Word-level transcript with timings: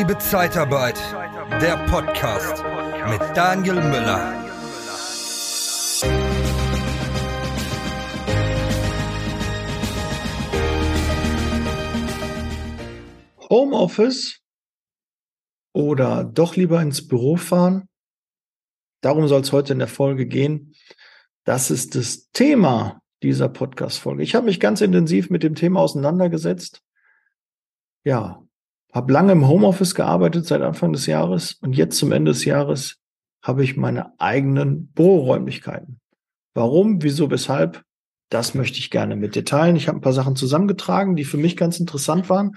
Liebe 0.00 0.16
Zeitarbeit, 0.16 0.98
der 1.60 1.76
Podcast 1.84 2.64
mit 3.10 3.20
Daniel 3.36 3.74
Müller. 3.74 4.32
Homeoffice 13.50 14.40
oder 15.74 16.24
doch 16.24 16.56
lieber 16.56 16.80
ins 16.80 17.06
Büro 17.06 17.36
fahren? 17.36 17.86
Darum 19.02 19.28
soll 19.28 19.42
es 19.42 19.52
heute 19.52 19.74
in 19.74 19.80
der 19.80 19.86
Folge 19.86 20.24
gehen. 20.24 20.74
Das 21.44 21.70
ist 21.70 21.94
das 21.94 22.30
Thema 22.30 23.02
dieser 23.22 23.50
Podcast-Folge. 23.50 24.22
Ich 24.22 24.34
habe 24.34 24.46
mich 24.46 24.60
ganz 24.60 24.80
intensiv 24.80 25.28
mit 25.28 25.42
dem 25.42 25.54
Thema 25.54 25.80
auseinandergesetzt. 25.80 26.82
Ja, 28.02 28.42
habe 28.92 29.12
lange 29.12 29.32
im 29.32 29.48
Homeoffice 29.48 29.94
gearbeitet 29.94 30.46
seit 30.46 30.62
Anfang 30.62 30.92
des 30.92 31.06
Jahres 31.06 31.54
und 31.60 31.76
jetzt 31.76 31.98
zum 31.98 32.12
Ende 32.12 32.32
des 32.32 32.44
Jahres 32.44 32.96
habe 33.42 33.64
ich 33.64 33.76
meine 33.76 34.18
eigenen 34.20 34.88
Büroräumlichkeiten. 34.92 36.00
Warum, 36.54 37.02
wieso, 37.02 37.30
weshalb? 37.30 37.82
Das 38.28 38.54
möchte 38.54 38.78
ich 38.78 38.90
gerne 38.90 39.16
mit 39.16 39.34
dir 39.34 39.44
teilen. 39.44 39.76
Ich 39.76 39.88
habe 39.88 39.98
ein 39.98 40.02
paar 40.02 40.12
Sachen 40.12 40.36
zusammengetragen, 40.36 41.16
die 41.16 41.24
für 41.24 41.36
mich 41.36 41.56
ganz 41.56 41.80
interessant 41.80 42.28
waren. 42.28 42.56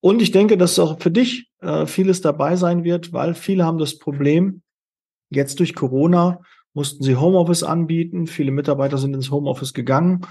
Und 0.00 0.20
ich 0.20 0.32
denke, 0.32 0.56
dass 0.56 0.78
auch 0.78 1.00
für 1.00 1.10
dich 1.10 1.48
äh, 1.60 1.86
vieles 1.86 2.20
dabei 2.20 2.56
sein 2.56 2.82
wird, 2.82 3.12
weil 3.12 3.34
viele 3.34 3.64
haben 3.64 3.78
das 3.78 3.98
Problem, 3.98 4.62
jetzt 5.30 5.60
durch 5.60 5.74
Corona 5.74 6.40
mussten 6.74 7.04
sie 7.04 7.16
Homeoffice 7.16 7.62
anbieten. 7.62 8.26
Viele 8.26 8.50
Mitarbeiter 8.50 8.98
sind 8.98 9.14
ins 9.14 9.30
Homeoffice 9.30 9.74
gegangen, 9.74 10.26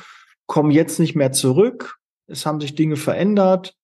kommen 0.46 0.72
jetzt 0.72 1.00
nicht 1.00 1.16
mehr 1.16 1.32
zurück. 1.32 1.98
Es 2.28 2.46
haben 2.46 2.60
sich 2.60 2.76
Dinge 2.76 2.96
verändert. 2.96 3.76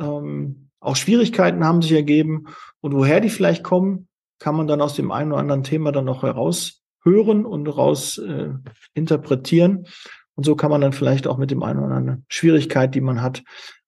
Ähm, 0.00 0.67
auch 0.88 0.96
Schwierigkeiten 0.96 1.64
haben 1.64 1.82
sich 1.82 1.92
ergeben. 1.92 2.46
Und 2.80 2.94
woher 2.94 3.20
die 3.20 3.28
vielleicht 3.28 3.62
kommen, 3.62 4.08
kann 4.38 4.56
man 4.56 4.66
dann 4.66 4.80
aus 4.80 4.94
dem 4.94 5.12
einen 5.12 5.32
oder 5.32 5.40
anderen 5.40 5.62
Thema 5.62 5.92
dann 5.92 6.06
noch 6.06 6.22
heraushören 6.22 7.44
und 7.44 7.66
heraus 7.66 8.16
äh, 8.18 8.48
interpretieren. 8.94 9.86
Und 10.34 10.44
so 10.44 10.56
kann 10.56 10.70
man 10.70 10.80
dann 10.80 10.92
vielleicht 10.92 11.26
auch 11.26 11.36
mit 11.36 11.50
dem 11.50 11.62
einen 11.62 11.80
oder 11.80 11.96
anderen 11.96 12.24
Schwierigkeit, 12.28 12.94
die 12.94 13.02
man 13.02 13.20
hat, 13.20 13.42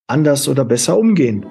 anders 0.07 0.47
oder 0.47 0.63
besser 0.63 0.95
umgehen. 0.97 1.47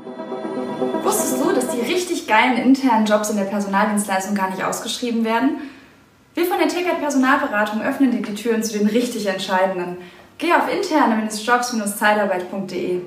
Wusstest 1.02 1.42
du, 1.42 1.52
dass 1.52 1.68
die 1.70 1.80
richtig 1.80 2.28
geilen 2.28 2.58
internen 2.58 3.06
Jobs 3.06 3.30
in 3.30 3.36
der 3.36 3.44
Personaldienstleistung 3.44 4.36
gar 4.36 4.50
nicht 4.50 4.62
ausgeschrieben 4.62 5.24
werden? 5.24 5.56
Wir 6.34 6.44
von 6.44 6.58
der 6.58 6.68
TKT 6.68 7.00
Personalberatung 7.00 7.80
öffnen 7.82 8.12
dir 8.12 8.22
die 8.22 8.34
Türen 8.34 8.62
zu 8.62 8.78
den 8.78 8.86
richtig 8.86 9.26
Entscheidenden. 9.26 9.96
Geh 10.38 10.52
auf 10.52 10.72
interne-jobs-zeitarbeit.de. 10.72 13.00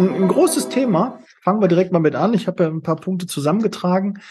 Ein, 0.00 0.14
ein 0.14 0.28
großes 0.28 0.70
Thema, 0.70 1.20
fangen 1.42 1.60
wir 1.60 1.68
direkt 1.68 1.92
mal 1.92 1.98
mit 1.98 2.14
an, 2.14 2.32
ich 2.32 2.46
habe 2.46 2.64
ja 2.64 2.70
ein 2.70 2.80
paar 2.80 2.96
Punkte 2.96 3.26
zusammengetragen, 3.26 4.22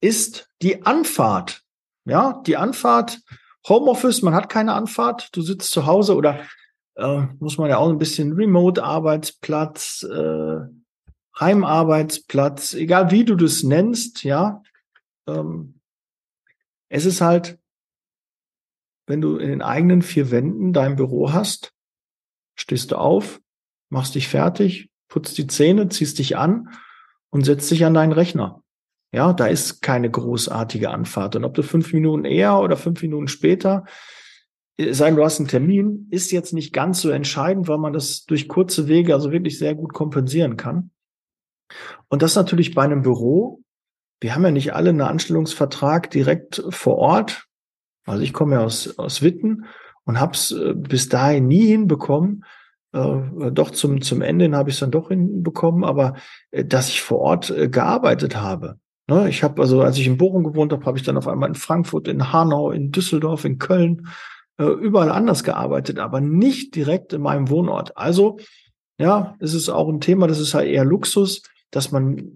ist 0.00 0.48
die 0.62 0.86
Anfahrt. 0.86 1.64
Ja, 2.04 2.40
die 2.46 2.56
Anfahrt, 2.56 3.20
Homeoffice, 3.68 4.22
man 4.22 4.34
hat 4.34 4.48
keine 4.48 4.74
Anfahrt, 4.74 5.30
du 5.32 5.42
sitzt 5.42 5.72
zu 5.72 5.84
Hause 5.86 6.14
oder 6.14 6.46
äh, 6.94 7.22
muss 7.40 7.58
man 7.58 7.68
ja 7.68 7.78
auch 7.78 7.88
ein 7.88 7.98
bisschen 7.98 8.34
Remote-Arbeitsplatz, 8.34 10.04
äh, 10.04 10.58
Heimarbeitsplatz, 11.40 12.74
egal 12.74 13.10
wie 13.10 13.24
du 13.24 13.34
das 13.34 13.64
nennst, 13.64 14.22
ja. 14.22 14.62
Ähm, 15.26 15.80
es 16.88 17.04
ist 17.04 17.20
halt, 17.20 17.58
wenn 19.08 19.20
du 19.20 19.38
in 19.38 19.48
den 19.48 19.62
eigenen 19.62 20.02
vier 20.02 20.30
Wänden 20.30 20.72
dein 20.72 20.94
Büro 20.94 21.32
hast, 21.32 21.72
stehst 22.54 22.92
du 22.92 22.96
auf, 22.96 23.40
machst 23.88 24.14
dich 24.14 24.28
fertig, 24.28 24.88
putzt 25.08 25.38
die 25.38 25.46
Zähne, 25.46 25.88
ziehst 25.88 26.18
dich 26.18 26.36
an 26.36 26.70
und 27.30 27.44
setzt 27.44 27.70
dich 27.70 27.84
an 27.84 27.94
deinen 27.94 28.12
Rechner. 28.12 28.62
Ja, 29.12 29.32
da 29.32 29.46
ist 29.46 29.82
keine 29.82 30.10
großartige 30.10 30.90
Anfahrt. 30.90 31.36
Und 31.36 31.44
ob 31.44 31.54
du 31.54 31.62
fünf 31.62 31.92
Minuten 31.92 32.24
eher 32.24 32.58
oder 32.58 32.76
fünf 32.76 33.02
Minuten 33.02 33.28
später, 33.28 33.84
äh, 34.76 34.92
sagen 34.92 35.16
du 35.16 35.24
hast 35.24 35.38
einen 35.38 35.48
Termin, 35.48 36.08
ist 36.10 36.32
jetzt 36.32 36.52
nicht 36.52 36.72
ganz 36.72 37.00
so 37.00 37.10
entscheidend, 37.10 37.68
weil 37.68 37.78
man 37.78 37.92
das 37.92 38.24
durch 38.24 38.48
kurze 38.48 38.88
Wege 38.88 39.14
also 39.14 39.32
wirklich 39.32 39.58
sehr 39.58 39.74
gut 39.74 39.92
kompensieren 39.92 40.56
kann. 40.56 40.90
Und 42.08 42.22
das 42.22 42.36
natürlich 42.36 42.74
bei 42.74 42.82
einem 42.82 43.02
Büro. 43.02 43.62
Wir 44.20 44.34
haben 44.34 44.44
ja 44.44 44.50
nicht 44.50 44.74
alle 44.74 44.90
einen 44.90 45.00
Anstellungsvertrag 45.02 46.10
direkt 46.10 46.62
vor 46.70 46.96
Ort. 46.96 47.46
Also 48.06 48.22
ich 48.22 48.32
komme 48.32 48.56
ja 48.56 48.64
aus, 48.64 48.98
aus 48.98 49.20
Witten 49.20 49.66
und 50.04 50.20
habe 50.20 50.32
es 50.32 50.52
äh, 50.52 50.74
bis 50.74 51.08
dahin 51.08 51.46
nie 51.46 51.66
hinbekommen, 51.66 52.44
äh, 52.96 53.52
doch 53.52 53.70
zum, 53.70 54.00
zum 54.00 54.22
Ende 54.22 54.50
habe 54.56 54.70
ich 54.70 54.76
es 54.76 54.80
dann 54.80 54.90
doch 54.90 55.08
hinbekommen, 55.08 55.84
aber 55.84 56.14
äh, 56.50 56.64
dass 56.64 56.88
ich 56.88 57.02
vor 57.02 57.18
Ort 57.18 57.50
äh, 57.50 57.68
gearbeitet 57.68 58.36
habe. 58.36 58.78
Ne? 59.08 59.28
Ich 59.28 59.42
habe 59.42 59.60
also, 59.62 59.82
als 59.82 59.98
ich 59.98 60.06
in 60.06 60.16
Bochum 60.16 60.44
gewohnt 60.44 60.72
habe, 60.72 60.84
habe 60.84 60.98
ich 60.98 61.04
dann 61.04 61.16
auf 61.16 61.28
einmal 61.28 61.48
in 61.48 61.54
Frankfurt, 61.54 62.08
in 62.08 62.32
Hanau, 62.32 62.70
in 62.70 62.92
Düsseldorf, 62.92 63.44
in 63.44 63.58
Köln, 63.58 64.08
äh, 64.58 64.64
überall 64.64 65.10
anders 65.10 65.44
gearbeitet, 65.44 65.98
aber 65.98 66.20
nicht 66.20 66.74
direkt 66.74 67.12
in 67.12 67.22
meinem 67.22 67.50
Wohnort. 67.50 67.96
Also, 67.96 68.38
ja, 68.98 69.36
es 69.40 69.52
ist 69.52 69.68
auch 69.68 69.88
ein 69.88 70.00
Thema, 70.00 70.26
das 70.26 70.40
ist 70.40 70.54
halt 70.54 70.68
eher 70.68 70.84
Luxus, 70.84 71.42
dass 71.70 71.92
man 71.92 72.30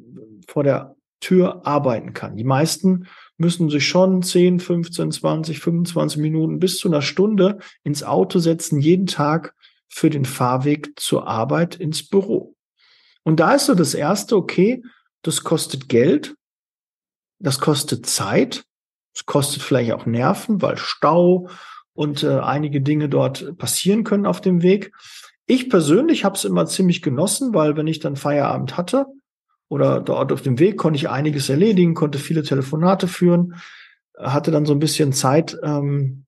vor 0.46 0.62
der 0.62 0.94
Tür 1.20 1.66
arbeiten 1.66 2.12
kann. 2.12 2.36
Die 2.36 2.44
meisten 2.44 3.06
müssen 3.38 3.70
sich 3.70 3.88
schon 3.88 4.22
10, 4.22 4.60
15, 4.60 5.12
20, 5.12 5.60
25 5.60 6.20
Minuten 6.20 6.58
bis 6.58 6.78
zu 6.78 6.88
einer 6.88 7.02
Stunde 7.02 7.58
ins 7.82 8.02
Auto 8.02 8.38
setzen, 8.38 8.80
jeden 8.80 9.06
Tag 9.06 9.54
für 9.90 10.08
den 10.08 10.24
Fahrweg 10.24 10.98
zur 10.98 11.26
Arbeit 11.26 11.74
ins 11.74 12.08
Büro. 12.08 12.54
Und 13.24 13.40
da 13.40 13.54
ist 13.54 13.66
so 13.66 13.74
das 13.74 13.92
erste, 13.92 14.36
okay, 14.36 14.82
das 15.22 15.42
kostet 15.42 15.88
Geld, 15.88 16.34
das 17.38 17.58
kostet 17.58 18.06
Zeit, 18.06 18.64
es 19.14 19.26
kostet 19.26 19.62
vielleicht 19.62 19.92
auch 19.92 20.06
Nerven, 20.06 20.62
weil 20.62 20.78
Stau 20.78 21.50
und 21.92 22.22
äh, 22.22 22.38
einige 22.38 22.80
Dinge 22.80 23.08
dort 23.08 23.58
passieren 23.58 24.04
können 24.04 24.24
auf 24.24 24.40
dem 24.40 24.62
Weg. 24.62 24.92
Ich 25.46 25.68
persönlich 25.68 26.24
habe 26.24 26.36
es 26.36 26.44
immer 26.44 26.66
ziemlich 26.66 27.02
genossen, 27.02 27.52
weil 27.52 27.76
wenn 27.76 27.88
ich 27.88 27.98
dann 27.98 28.16
Feierabend 28.16 28.76
hatte 28.76 29.06
oder 29.68 30.00
dort 30.00 30.32
auf 30.32 30.42
dem 30.42 30.58
Weg, 30.60 30.78
konnte 30.78 30.96
ich 30.96 31.10
einiges 31.10 31.48
erledigen, 31.48 31.94
konnte 31.94 32.18
viele 32.18 32.44
Telefonate 32.44 33.08
führen, 33.08 33.56
hatte 34.16 34.52
dann 34.52 34.64
so 34.64 34.72
ein 34.72 34.78
bisschen 34.78 35.12
Zeit, 35.12 35.58
ähm, 35.62 36.24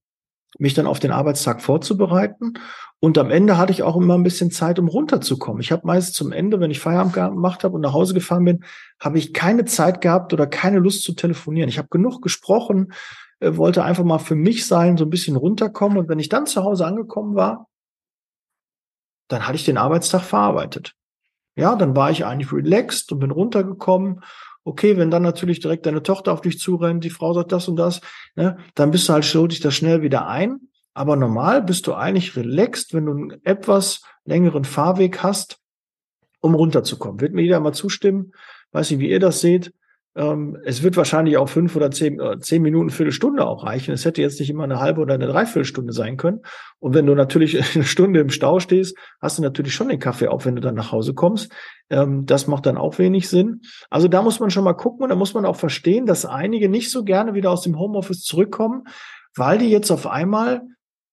mich 0.59 0.75
dann 0.75 0.87
auf 0.87 1.01
den 1.01 1.11
Arbeitstag 1.11 1.63
vorzubereiten. 1.63 2.55
Und 3.01 3.19
am 3.19 3.31
Ende 3.31 3.59
hatte 3.59 3.73
ich 3.73 3.83
auch 3.83 3.97
immer 3.97 4.15
ein 4.15 4.23
bisschen 4.23 4.51
Zeit, 4.51 4.79
um 4.79 4.89
runterzukommen. 4.89 5.61
Ich 5.61 5.73
habe 5.73 5.87
meist 5.87 6.15
zum 6.15 6.31
Ende, 6.31 6.61
wenn 6.61 6.71
ich 6.71 6.79
Feierabend 6.79 7.15
gemacht 7.15 7.65
habe 7.65 7.75
und 7.75 7.81
nach 7.81 7.95
Hause 7.95 8.15
gefahren 8.15 8.45
bin, 8.45 8.65
habe 9.01 9.19
ich 9.19 9.33
keine 9.33 9.65
Zeit 9.65 10.01
gehabt 10.01 10.33
oder 10.33 10.47
keine 10.47 10.79
Lust 10.79 11.03
zu 11.03 11.15
telefonieren. 11.15 11.69
Ich 11.69 11.79
habe 11.79 11.89
genug 11.89 12.23
gesprochen, 12.23 12.93
äh, 13.41 13.57
wollte 13.57 13.83
einfach 13.83 14.05
mal 14.05 14.19
für 14.19 14.37
mich 14.37 14.67
sein, 14.67 14.97
so 14.97 15.05
ein 15.05 15.11
bisschen 15.11 15.37
runterkommen. 15.37 15.99
Und 15.99 16.09
wenn 16.09 16.21
ich 16.21 16.29
dann 16.29 16.47
zu 16.47 16.63
Hause 16.63 16.87
angekommen 16.87 17.35
war, 17.35 17.69
dann 19.29 19.47
hatte 19.47 19.57
ich 19.57 19.65
den 19.65 19.79
Arbeitstag 19.79 20.23
verarbeitet. 20.23 20.95
Ja, 21.57 21.75
dann 21.75 21.97
war 21.97 22.11
ich 22.11 22.25
eigentlich 22.25 22.53
relaxed 22.53 23.13
und 23.13 23.19
bin 23.19 23.31
runtergekommen 23.31 24.23
Okay, 24.65 24.97
wenn 24.97 25.11
dann 25.11 25.23
natürlich 25.23 25.61
direkt 25.61 25.87
deine 25.87 26.03
Tochter 26.03 26.33
auf 26.33 26.41
dich 26.41 26.59
zurennt, 26.59 27.03
die 27.03 27.11
Frau 27.11 27.33
sagt 27.33 27.51
das 27.51 27.67
und 27.67 27.77
das, 27.77 28.01
ne, 28.37 28.59
dann 28.75 28.93
bist 28.93 29.09
du 29.09 29.13
halt, 29.13 29.25
schuld 29.25 29.53
dich 29.53 29.61
da 29.61 29.71
schnell 29.71 30.03
wieder 30.03 30.29
ein. 30.29 30.61
Aber 30.95 31.17
normal 31.17 31.63
bist 31.63 31.87
du 31.87 31.95
eigentlich 31.95 32.37
relaxed, 32.37 32.95
wenn 32.95 33.07
du 33.07 33.13
einen 33.13 33.45
etwas 33.45 34.03
längeren 34.25 34.65
Fahrweg 34.65 35.23
hast, 35.23 35.59
um 36.41 36.55
runterzukommen. 36.55 37.21
Wird 37.21 37.33
mir 37.33 37.43
jeder 37.43 37.61
mal 37.61 37.73
zustimmen? 37.73 38.33
Weiß 38.73 38.91
nicht, 38.91 39.01
wie 39.01 39.11
ihr 39.11 39.21
das 39.21 39.41
seht. 39.41 39.73
Ähm, 40.15 40.59
es 40.65 40.83
wird 40.83 40.97
wahrscheinlich 40.97 41.39
auch 41.39 41.49
fünf 41.49 41.75
oder 41.75 41.91
zehn, 41.91 42.21
äh, 42.21 42.39
zehn 42.39 42.61
Minuten, 42.61 42.91
Viertelstunde 42.91 43.47
auch 43.47 43.65
reichen. 43.65 43.93
Es 43.93 44.05
hätte 44.05 44.21
jetzt 44.21 44.39
nicht 44.41 44.51
immer 44.51 44.65
eine 44.65 44.79
halbe 44.79 45.01
oder 45.01 45.15
eine 45.15 45.27
Dreiviertelstunde 45.27 45.93
sein 45.93 46.19
können. 46.19 46.41
Und 46.79 46.95
wenn 46.95 47.07
du 47.07 47.15
natürlich 47.15 47.59
eine 47.75 47.85
Stunde 47.85 48.21
im 48.21 48.29
Stau 48.29 48.61
stehst, 48.61 48.97
hast 49.21 49.39
du 49.39 49.43
natürlich 49.43 49.75
schon 49.75 49.89
den 49.89 49.99
Kaffee 49.99 50.29
auf, 50.29 50.45
wenn 50.45 50.55
du 50.55 50.61
dann 50.61 50.75
nach 50.75 50.93
Hause 50.93 51.15
kommst. 51.15 51.51
Ähm, 51.89 52.27
das 52.27 52.47
macht 52.47 52.67
dann 52.67 52.77
auch 52.77 52.99
wenig 52.99 53.29
Sinn. 53.29 53.63
Also 53.89 54.07
da 54.09 54.21
muss 54.23 54.39
man 54.39 54.51
schon 54.51 54.65
mal 54.65 54.75
gucken 54.75 55.03
und 55.03 55.09
da 55.09 55.17
muss 55.17 55.33
man 55.33 55.47
auch 55.47 55.57
verstehen, 55.57 56.05
dass 56.05 56.27
einige 56.27 56.69
nicht 56.69 56.91
so 56.91 57.05
gerne 57.05 57.35
wieder 57.35 57.51
aus 57.51 57.63
dem 57.63 57.79
Homeoffice 57.79 58.23
zurückkommen, 58.23 58.85
weil 59.35 59.59
die 59.59 59.71
jetzt 59.71 59.91
auf 59.91 60.07
einmal 60.07 60.63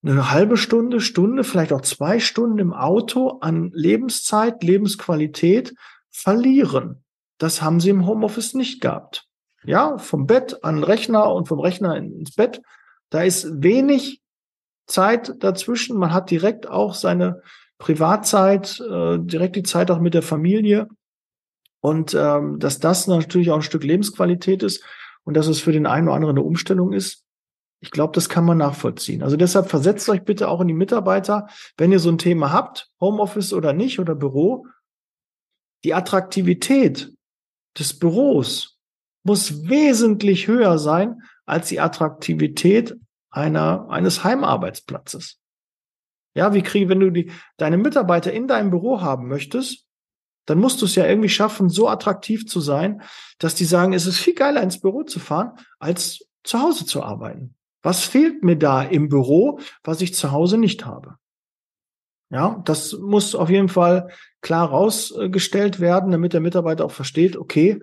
eine 0.04 0.32
halbe 0.32 0.58
Stunde, 0.58 1.00
Stunde, 1.02 1.44
vielleicht 1.44 1.74
auch 1.74 1.82
zwei 1.82 2.20
Stunden 2.20 2.60
im 2.60 2.74
Auto 2.74 3.40
an 3.42 3.72
Lebenszeit, 3.74 4.64
Lebensqualität 4.64 5.74
verlieren. 6.10 7.04
Das 7.40 7.62
haben 7.62 7.80
sie 7.80 7.90
im 7.90 8.06
Homeoffice 8.06 8.54
nicht 8.54 8.82
gehabt. 8.82 9.26
Ja, 9.64 9.98
vom 9.98 10.28
Bett 10.28 10.64
an 10.64 10.76
den 10.76 10.84
Rechner 10.84 11.34
und 11.34 11.48
vom 11.48 11.60
Rechner 11.60 11.96
ins 11.98 12.36
Bett. 12.36 12.62
Da 13.10 13.24
ist 13.24 13.64
wenig 13.64 14.22
Zeit 14.86 15.34
dazwischen. 15.40 15.98
Man 15.98 16.14
hat 16.14 16.30
direkt 16.30 16.68
auch 16.68 16.94
seine 16.94 17.42
Privatzeit, 17.78 18.80
äh, 18.80 19.18
direkt 19.20 19.56
die 19.56 19.64
Zeit 19.64 19.90
auch 19.90 20.00
mit 20.00 20.14
der 20.14 20.22
Familie. 20.22 20.88
Und 21.82 22.14
ähm, 22.14 22.60
dass 22.60 22.80
das 22.80 23.08
natürlich 23.08 23.52
auch 23.52 23.58
ein 23.58 23.62
Stück 23.62 23.84
Lebensqualität 23.84 24.64
ist 24.64 24.84
und 25.24 25.36
dass 25.36 25.48
es 25.48 25.60
für 25.60 25.72
den 25.72 25.86
einen 25.86 26.08
oder 26.08 26.16
anderen 26.16 26.38
eine 26.38 26.46
Umstellung 26.46 26.94
ist, 26.94 27.24
ich 27.82 27.92
glaube, 27.92 28.12
das 28.14 28.28
kann 28.28 28.44
man 28.44 28.58
nachvollziehen. 28.58 29.24
Also 29.24 29.38
deshalb 29.38 29.70
versetzt 29.70 30.10
euch 30.10 30.24
bitte 30.24 30.50
auch 30.50 30.60
in 30.60 30.68
die 30.68 30.74
Mitarbeiter, 30.74 31.48
wenn 31.78 31.94
ihr 31.94 32.00
so 32.00 32.10
ein 32.10 32.18
Thema 32.18 32.52
habt, 32.52 32.90
Homeoffice 33.00 33.54
oder 33.54 33.72
nicht 33.72 34.00
oder 34.00 34.16
Büro, 34.16 34.66
die 35.86 35.94
Attraktivität 35.94 37.14
des 37.78 37.98
Büros 37.98 38.80
muss 39.24 39.68
wesentlich 39.68 40.48
höher 40.48 40.78
sein 40.78 41.22
als 41.46 41.68
die 41.68 41.80
Attraktivität 41.80 42.96
einer, 43.30 43.90
eines 43.90 44.24
Heimarbeitsplatzes. 44.24 45.40
Ja, 46.36 46.54
wie 46.54 46.62
kriege, 46.62 46.90
wenn 46.90 47.00
du 47.00 47.12
die, 47.12 47.32
deine 47.58 47.78
Mitarbeiter 47.78 48.32
in 48.32 48.48
deinem 48.48 48.70
Büro 48.70 49.02
haben 49.02 49.28
möchtest, 49.28 49.86
dann 50.46 50.60
musst 50.60 50.82
du 50.82 50.86
es 50.86 50.96
ja 50.96 51.06
irgendwie 51.06 51.30
schaffen, 51.30 51.70
so 51.70 51.88
attraktiv 51.88 52.48
zu 52.48 52.60
sein, 52.60 53.02
dass 53.38 53.56
die 53.56 53.66
sagen, 53.66 53.94
es 53.94 54.08
ist 54.08 54.18
viel 54.18 54.34
geiler 54.34 54.64
ins 54.64 54.80
Büro 54.80 55.04
zu 55.04 55.20
fahren, 55.20 55.52
als 55.80 56.28
zu 56.44 56.62
Hause 56.62 56.86
zu 56.86 57.04
arbeiten. 57.04 57.56
Was 57.84 58.04
fehlt 58.04 58.44
mir 58.44 58.58
da 58.58 58.82
im 58.82 59.10
Büro, 59.10 59.60
was 59.84 60.02
ich 60.02 60.16
zu 60.16 60.32
Hause 60.32 60.58
nicht 60.58 60.86
habe? 60.86 61.18
Ja, 62.32 62.62
das 62.66 62.94
muss 62.94 63.34
auf 63.34 63.50
jeden 63.50 63.70
Fall 63.70 64.10
klar 64.42 64.70
rausgestellt 64.70 65.80
werden, 65.80 66.12
damit 66.12 66.34
der 66.34 66.42
Mitarbeiter 66.42 66.86
auch 66.86 66.92
versteht, 66.92 67.36
okay, 67.36 67.82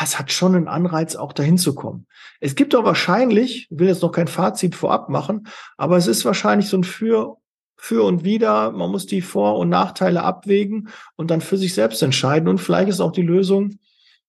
es 0.00 0.18
hat 0.18 0.30
schon 0.30 0.54
einen 0.54 0.68
Anreiz, 0.68 1.16
auch 1.16 1.32
dahin 1.32 1.58
zu 1.58 1.74
kommen. 1.74 2.06
Es 2.38 2.54
gibt 2.54 2.74
auch 2.76 2.84
wahrscheinlich, 2.84 3.68
ich 3.70 3.78
will 3.78 3.88
jetzt 3.88 4.02
noch 4.02 4.12
kein 4.12 4.28
Fazit 4.28 4.76
vorab 4.76 5.08
machen, 5.08 5.48
aber 5.76 5.96
es 5.96 6.06
ist 6.06 6.24
wahrscheinlich 6.24 6.68
so 6.68 6.76
ein 6.76 6.84
Für, 6.84 7.36
für 7.76 8.04
und 8.04 8.22
Wider. 8.22 8.70
Man 8.70 8.90
muss 8.90 9.06
die 9.06 9.22
Vor- 9.22 9.58
und 9.58 9.68
Nachteile 9.68 10.22
abwägen 10.22 10.88
und 11.16 11.30
dann 11.32 11.40
für 11.40 11.56
sich 11.56 11.74
selbst 11.74 12.02
entscheiden. 12.02 12.48
Und 12.48 12.58
vielleicht 12.58 12.88
ist 12.88 13.00
auch 13.00 13.12
die 13.12 13.22
Lösung 13.22 13.78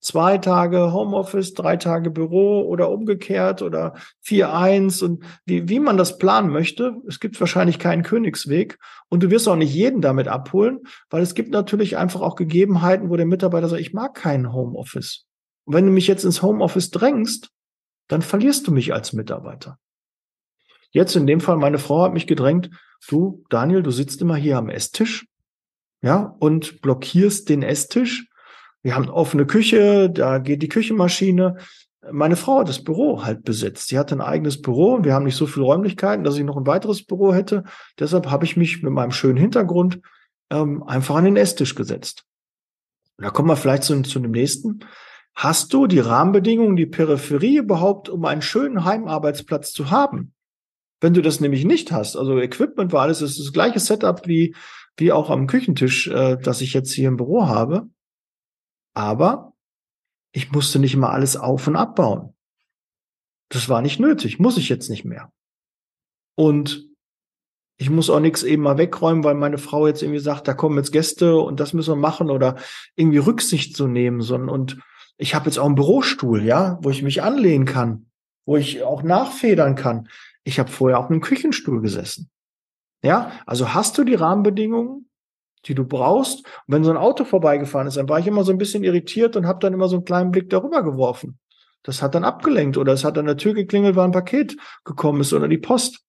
zwei 0.02 0.38
Tage 0.40 0.92
Homeoffice, 0.92 1.54
drei 1.54 1.78
Tage 1.78 2.10
Büro 2.10 2.62
oder 2.62 2.90
umgekehrt 2.90 3.62
oder 3.62 3.94
vier 4.20 4.54
eins 4.54 5.02
und 5.02 5.24
wie, 5.46 5.70
wie 5.70 5.80
man 5.80 5.96
das 5.96 6.18
planen 6.18 6.50
möchte. 6.50 6.96
Es 7.08 7.20
gibt 7.20 7.40
wahrscheinlich 7.40 7.80
keinen 7.80 8.04
Königsweg 8.04 8.80
und 9.10 9.24
du 9.24 9.30
wirst 9.30 9.48
auch 9.48 9.56
nicht 9.56 9.74
jeden 9.74 10.02
damit 10.02 10.28
abholen, 10.28 10.80
weil 11.10 11.22
es 11.22 11.36
gibt 11.36 11.52
natürlich 11.52 11.98
einfach 11.98 12.22
auch 12.22 12.36
Gegebenheiten, 12.36 13.10
wo 13.10 13.16
der 13.16 13.28
Mitarbeiter 13.28 13.70
sagt, 13.70 13.82
ich 13.82 13.94
mag 13.94 14.16
keinen 14.16 14.52
Homeoffice. 14.52 15.26
Und 15.66 15.76
wenn 15.76 15.86
du 15.86 15.92
mich 15.92 16.08
jetzt 16.08 16.26
ins 16.26 16.42
Homeoffice 16.42 16.90
drängst, 16.90 17.52
dann 18.08 18.22
verlierst 18.22 18.68
du 18.68 18.72
mich 18.72 18.94
als 18.94 19.14
Mitarbeiter. 19.14 19.78
Jetzt 20.90 21.16
in 21.16 21.28
dem 21.28 21.40
Fall, 21.40 21.58
meine 21.58 21.78
Frau 21.78 22.04
hat 22.04 22.14
mich 22.14 22.28
gedrängt, 22.28 22.70
du, 23.08 23.46
Daniel, 23.50 23.84
du 23.84 23.92
sitzt 23.92 24.22
immer 24.22 24.36
hier 24.36 24.58
am 24.58 24.70
Esstisch, 24.70 25.26
ja, 26.02 26.36
und 26.40 26.82
blockierst 26.82 27.48
den 27.48 27.62
Esstisch. 27.62 28.28
Wir 28.84 28.96
haben 28.96 29.10
offene 29.10 29.46
Küche, 29.46 30.10
da 30.10 30.40
geht 30.40 30.64
die 30.64 30.70
Küchenmaschine. 30.70 31.58
Meine 32.12 32.36
Frau 32.36 32.60
hat 32.60 32.70
das 32.70 32.84
Büro 32.84 33.24
halt 33.24 33.44
besetzt. 33.44 33.90
Sie 33.90 34.00
hat 34.00 34.12
ein 34.12 34.22
eigenes 34.22 34.62
Büro. 34.62 35.04
Wir 35.04 35.14
haben 35.14 35.26
nicht 35.26 35.36
so 35.36 35.46
viele 35.46 35.66
Räumlichkeiten, 35.66 36.24
dass 36.24 36.38
ich 36.38 36.44
noch 36.44 36.58
ein 36.58 36.66
weiteres 36.66 37.06
Büro 37.06 37.34
hätte. 37.34 37.64
Deshalb 38.00 38.32
habe 38.32 38.46
ich 38.46 38.58
mich 38.58 38.82
mit 38.82 38.92
meinem 38.92 39.12
schönen 39.12 39.38
Hintergrund 39.38 40.00
ähm, 40.50 40.82
einfach 40.84 41.16
an 41.16 41.26
den 41.26 41.38
Esstisch 41.38 41.76
gesetzt. 41.76 42.26
Und 43.18 43.26
da 43.26 43.30
kommen 43.30 43.50
wir 43.50 43.56
vielleicht 43.56 43.84
zu, 43.84 44.02
zu 44.02 44.20
dem 44.20 44.32
nächsten. 44.32 44.80
Hast 45.36 45.74
du 45.74 45.86
die 45.86 46.00
Rahmenbedingungen, 46.00 46.76
die 46.76 46.88
Peripherie 46.88 47.58
überhaupt, 47.58 48.10
um 48.10 48.26
einen 48.26 48.42
schönen 48.42 48.84
Heimarbeitsplatz 48.84 49.72
zu 49.72 49.92
haben? 49.92 50.34
Wenn 51.00 51.14
du 51.14 51.22
das 51.22 51.40
nämlich 51.40 51.66
nicht 51.66 51.92
hast, 51.92 52.16
also 52.16 52.38
Equipment 52.40 52.94
war 52.94 53.04
alles, 53.04 53.22
ist 53.22 53.40
das 53.40 53.54
gleiche 53.54 53.80
Setup 53.80 54.28
wie, 54.28 54.56
wie 54.98 55.12
auch 55.12 55.30
am 55.30 55.48
Küchentisch, 55.48 56.08
äh, 56.08 56.38
das 56.38 56.62
ich 56.62 56.74
jetzt 56.74 56.92
hier 56.94 57.08
im 57.08 57.18
Büro 57.18 57.48
habe. 57.48 57.88
Aber 58.94 59.54
ich 60.34 60.52
musste 60.52 60.80
nicht 60.80 60.94
immer 60.94 61.12
alles 61.12 61.38
auf 61.38 61.68
und 61.68 61.76
abbauen. 61.76 62.34
Das 63.50 63.68
war 63.68 63.82
nicht 63.82 64.00
nötig, 64.00 64.40
muss 64.40 64.58
ich 64.58 64.70
jetzt 64.70 64.90
nicht 64.90 65.04
mehr. 65.04 65.32
Und 66.36 66.88
ich 67.78 67.90
muss 67.90 68.10
auch 68.10 68.20
nichts 68.20 68.44
eben 68.44 68.62
mal 68.62 68.78
wegräumen, 68.78 69.24
weil 69.24 69.34
meine 69.34 69.58
Frau 69.58 69.88
jetzt 69.88 70.04
irgendwie 70.04 70.20
sagt, 70.20 70.48
da 70.48 70.54
kommen 70.54 70.78
jetzt 70.78 70.92
Gäste 70.92 71.38
und 71.38 71.60
das 71.60 71.74
müssen 71.74 71.92
wir 71.92 71.96
machen 71.96 72.30
oder 72.30 72.58
irgendwie 72.96 73.18
Rücksicht 73.18 73.76
zu 73.76 73.88
nehmen, 73.88 74.22
sondern 74.22 74.50
und 74.50 74.78
ich 75.18 75.36
habe 75.36 75.46
jetzt 75.46 75.58
auch 75.58 75.66
einen 75.66 75.76
Bürostuhl, 75.76 76.44
ja, 76.44 76.80
wo 76.82 76.90
ich 76.90 77.04
mich 77.04 77.22
anlehnen 77.22 77.66
kann, 77.66 78.12
wo 78.46 78.56
ich 78.56 78.84
auch 78.84 79.04
nachfedern 79.04 79.76
kann. 79.76 80.08
Ich 80.44 80.60
habe 80.60 80.72
vorher 80.72 81.00
auf 81.00 81.10
einem 81.10 81.22
Küchenstuhl 81.22 81.82
gesessen. 81.82 82.30
Ja, 83.04 83.32
also 83.46 83.74
hast 83.74 83.98
du 83.98 84.04
die 84.04 84.16
Rahmenbedingungen, 84.16 85.10
die 85.66 85.76
du 85.76 85.86
brauchst. 85.86 86.46
Und 86.46 86.46
wenn 86.68 86.84
so 86.84 86.92
ein 86.92 86.98
Auto 86.98 87.24
vorbeigefahren 87.24 87.88
ist, 87.88 87.98
dann 87.98 88.10
war 88.10 88.20
ich 88.20 88.28
immer 88.28 88.44
so 88.44 88.52
ein 88.52 88.58
bisschen 88.58 88.84
irritiert 88.84 89.36
und 89.36 89.46
habe 89.46 89.60
dann 89.60 89.74
immer 89.74 89.88
so 89.88 89.96
einen 89.98 90.06
kleinen 90.06 90.32
Blick 90.32 90.50
darüber 90.50 90.84
geworfen. 90.84 91.40
Das 91.84 92.02
hat 92.02 92.16
dann 92.16 92.24
abgelenkt 92.24 92.78
oder 92.78 92.94
es 92.94 93.04
hat 93.04 93.18
an 93.18 93.26
der 93.26 93.38
Tür 93.38 93.54
geklingelt, 93.54 93.96
weil 93.96 94.06
ein 94.06 94.12
Paket 94.12 94.58
gekommen 94.84 95.22
ist 95.22 95.34
oder 95.34 95.48
die 95.48 95.58
Post. 95.58 96.04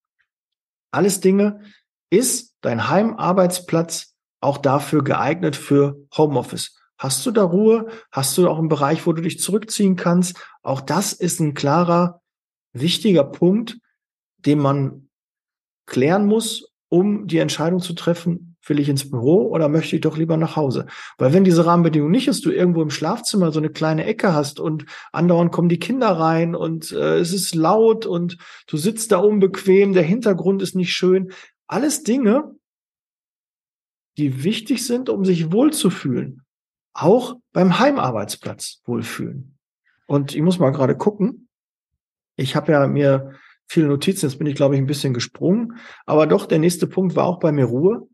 Alles 0.91 1.21
Dinge 1.21 1.61
ist 2.11 2.55
dein 2.61 2.89
Heimarbeitsplatz 2.89 4.15
auch 4.41 4.59
dafür 4.59 5.03
geeignet 5.03 5.57
für 5.57 5.97
Homeoffice. 6.17 6.77
Hast 6.99 7.25
du 7.25 7.31
da 7.31 7.43
Ruhe? 7.43 7.89
Hast 8.11 8.37
du 8.37 8.49
auch 8.49 8.59
einen 8.59 8.69
Bereich, 8.69 9.07
wo 9.07 9.13
du 9.13 9.23
dich 9.23 9.41
zurückziehen 9.41 9.97
kannst? 9.97 10.37
Auch 10.63 10.81
das 10.81 11.13
ist 11.13 11.41
ein 11.41 11.55
klarer, 11.55 12.21
wichtiger 12.73 13.25
Punkt, 13.25 13.79
den 14.39 14.59
man 14.59 15.09
klären 15.87 16.27
muss, 16.27 16.73
um 16.89 17.27
die 17.27 17.39
Entscheidung 17.39 17.81
zu 17.81 17.95
treffen, 17.95 18.52
will 18.67 18.79
ich 18.79 18.89
ins 18.89 19.11
Büro 19.11 19.49
oder 19.49 19.69
möchte 19.69 19.97
ich 19.97 20.03
doch 20.03 20.17
lieber 20.17 20.37
nach 20.37 20.57
Hause? 20.57 20.87
Weil 21.19 21.33
wenn 21.33 21.45
diese 21.45 21.67
Rahmenbedingung 21.67 22.11
nicht 22.11 22.29
ist, 22.29 22.45
du 22.45 22.51
irgendwo 22.51 22.83
im 22.83 22.91
Schlafzimmer 22.91 23.53
so 23.53 23.59
eine 23.59 23.71
kleine 23.71 24.05
Ecke 24.05 24.35
hast 24.35 24.61
und 24.61 24.85
andauernd 25.13 25.53
kommen 25.53 25.69
die 25.69 25.79
Kinder 25.79 26.09
rein 26.09 26.55
und 26.55 26.93
äh, 26.93 27.19
es 27.19 27.33
ist 27.33 27.55
laut 27.55 28.07
und 28.07 28.39
du 28.67 28.77
sitzt 28.77 29.13
da 29.13 29.19
unbequem, 29.19 29.93
der 29.93 30.05
Hintergrund 30.05 30.63
ist 30.63 30.75
nicht 30.75 30.93
schön. 30.93 31.33
Alles 31.67 32.03
Dinge, 32.03 32.55
die 34.19 34.45
wichtig 34.45 34.87
sind, 34.87 35.09
um 35.09 35.25
sich 35.25 35.53
wohlzufühlen 35.53 36.43
auch 36.95 37.37
beim 37.53 37.79
Heimarbeitsplatz 37.79 38.83
wohlfühlen. 38.85 39.59
Und 40.07 40.35
ich 40.35 40.43
muss 40.43 40.59
mal 40.59 40.71
gerade 40.71 40.97
gucken. 40.97 41.49
Ich 42.37 42.57
habe 42.57 42.73
ja 42.73 42.87
mir 42.87 43.33
viele 43.67 43.87
Notizen, 43.87 44.27
jetzt 44.27 44.39
bin 44.39 44.47
ich, 44.47 44.55
glaube 44.55 44.75
ich, 44.75 44.81
ein 44.81 44.87
bisschen 44.87 45.15
gesprungen. 45.15 45.79
Aber 46.07 46.27
doch, 46.27 46.47
der 46.47 46.59
nächste 46.59 46.87
Punkt 46.87 47.17
war 47.17 47.25
auch 47.25 47.39
bei 47.39 47.53
mir 47.53 47.65
Ruhe. 47.65 48.09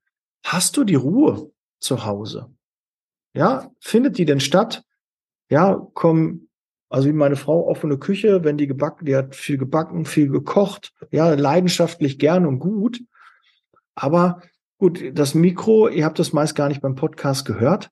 Hast 0.45 0.77
du 0.77 0.85
die 0.85 0.95
Ruhe 0.95 1.51
zu 1.81 2.05
Hause? 2.05 2.51
Ja, 3.35 3.71
findet 3.81 4.19
die 4.19 4.25
denn 4.25 4.41
statt? 4.41 4.83
Ja, 5.51 5.75
kommen, 5.95 6.49
also 6.89 7.09
wie 7.09 7.13
meine 7.13 7.37
Frau, 7.37 7.67
offene 7.67 7.99
Küche, 7.99 8.45
wenn 8.45 8.57
die 8.57 8.67
gebacken, 8.67 9.07
die 9.07 9.17
hat 9.17 9.35
viel 9.35 9.59
gebacken, 9.59 10.05
viel 10.05 10.29
gekocht, 10.29 10.93
ja, 11.11 11.33
leidenschaftlich 11.35 12.19
gern 12.19 12.47
und 12.47 12.59
gut. 12.59 13.01
Aber 13.95 14.43
gut, 14.79 15.03
das 15.13 15.35
Mikro, 15.35 15.89
ihr 15.89 16.05
habt 16.05 16.19
das 16.19 16.33
meist 16.33 16.55
gar 16.55 16.69
nicht 16.69 16.81
beim 16.81 16.95
Podcast 16.95 17.45
gehört 17.45 17.91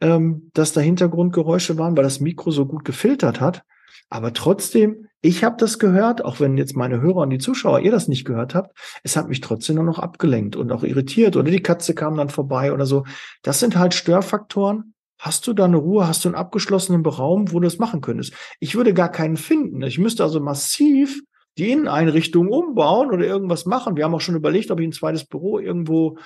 ähm, 0.00 0.50
dass 0.54 0.72
da 0.72 0.80
Hintergrundgeräusche 0.80 1.78
waren, 1.78 1.96
weil 1.96 2.04
das 2.04 2.20
Mikro 2.20 2.50
so 2.50 2.66
gut 2.66 2.84
gefiltert 2.84 3.40
hat. 3.40 3.62
Aber 4.10 4.32
trotzdem, 4.32 5.08
ich 5.20 5.44
habe 5.44 5.56
das 5.58 5.78
gehört, 5.78 6.24
auch 6.24 6.40
wenn 6.40 6.56
jetzt 6.56 6.76
meine 6.76 7.00
Hörer 7.00 7.18
und 7.18 7.30
die 7.30 7.38
Zuschauer 7.38 7.80
ihr 7.80 7.90
das 7.90 8.08
nicht 8.08 8.24
gehört 8.24 8.54
habt, 8.54 8.76
es 9.02 9.16
hat 9.16 9.28
mich 9.28 9.40
trotzdem 9.40 9.76
nur 9.76 9.84
noch 9.84 9.98
abgelenkt 9.98 10.56
und 10.56 10.72
auch 10.72 10.82
irritiert 10.82 11.36
oder 11.36 11.50
die 11.50 11.62
Katze 11.62 11.94
kam 11.94 12.16
dann 12.16 12.30
vorbei 12.30 12.72
oder 12.72 12.86
so. 12.86 13.04
Das 13.42 13.60
sind 13.60 13.76
halt 13.76 13.94
Störfaktoren. 13.94 14.94
Hast 15.18 15.46
du 15.46 15.52
da 15.52 15.64
eine 15.64 15.76
Ruhe, 15.76 16.06
hast 16.06 16.24
du 16.24 16.28
einen 16.28 16.36
abgeschlossenen 16.36 17.04
Raum, 17.04 17.52
wo 17.52 17.58
du 17.58 17.64
das 17.64 17.78
machen 17.78 18.00
könntest? 18.00 18.32
Ich 18.60 18.76
würde 18.76 18.94
gar 18.94 19.10
keinen 19.10 19.36
finden. 19.36 19.82
Ich 19.82 19.98
müsste 19.98 20.22
also 20.22 20.40
massiv 20.40 21.20
die 21.58 21.72
Inneneinrichtung 21.72 22.48
umbauen 22.48 23.10
oder 23.10 23.26
irgendwas 23.26 23.66
machen. 23.66 23.96
Wir 23.96 24.04
haben 24.04 24.14
auch 24.14 24.20
schon 24.20 24.36
überlegt, 24.36 24.70
ob 24.70 24.78
ich 24.78 24.86
ein 24.86 24.92
zweites 24.92 25.24
Büro 25.24 25.58
irgendwo 25.58 26.18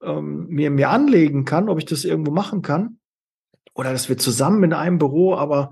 ähm, 0.00 0.46
mir, 0.48 0.70
mir 0.70 0.90
anlegen 0.90 1.44
kann, 1.44 1.68
ob 1.68 1.78
ich 1.78 1.84
das 1.84 2.04
irgendwo 2.04 2.30
machen 2.30 2.62
kann 2.62 2.98
oder 3.74 3.92
dass 3.92 4.08
wir 4.08 4.18
zusammen 4.18 4.64
in 4.64 4.72
einem 4.72 4.98
Büro, 4.98 5.34
aber 5.34 5.70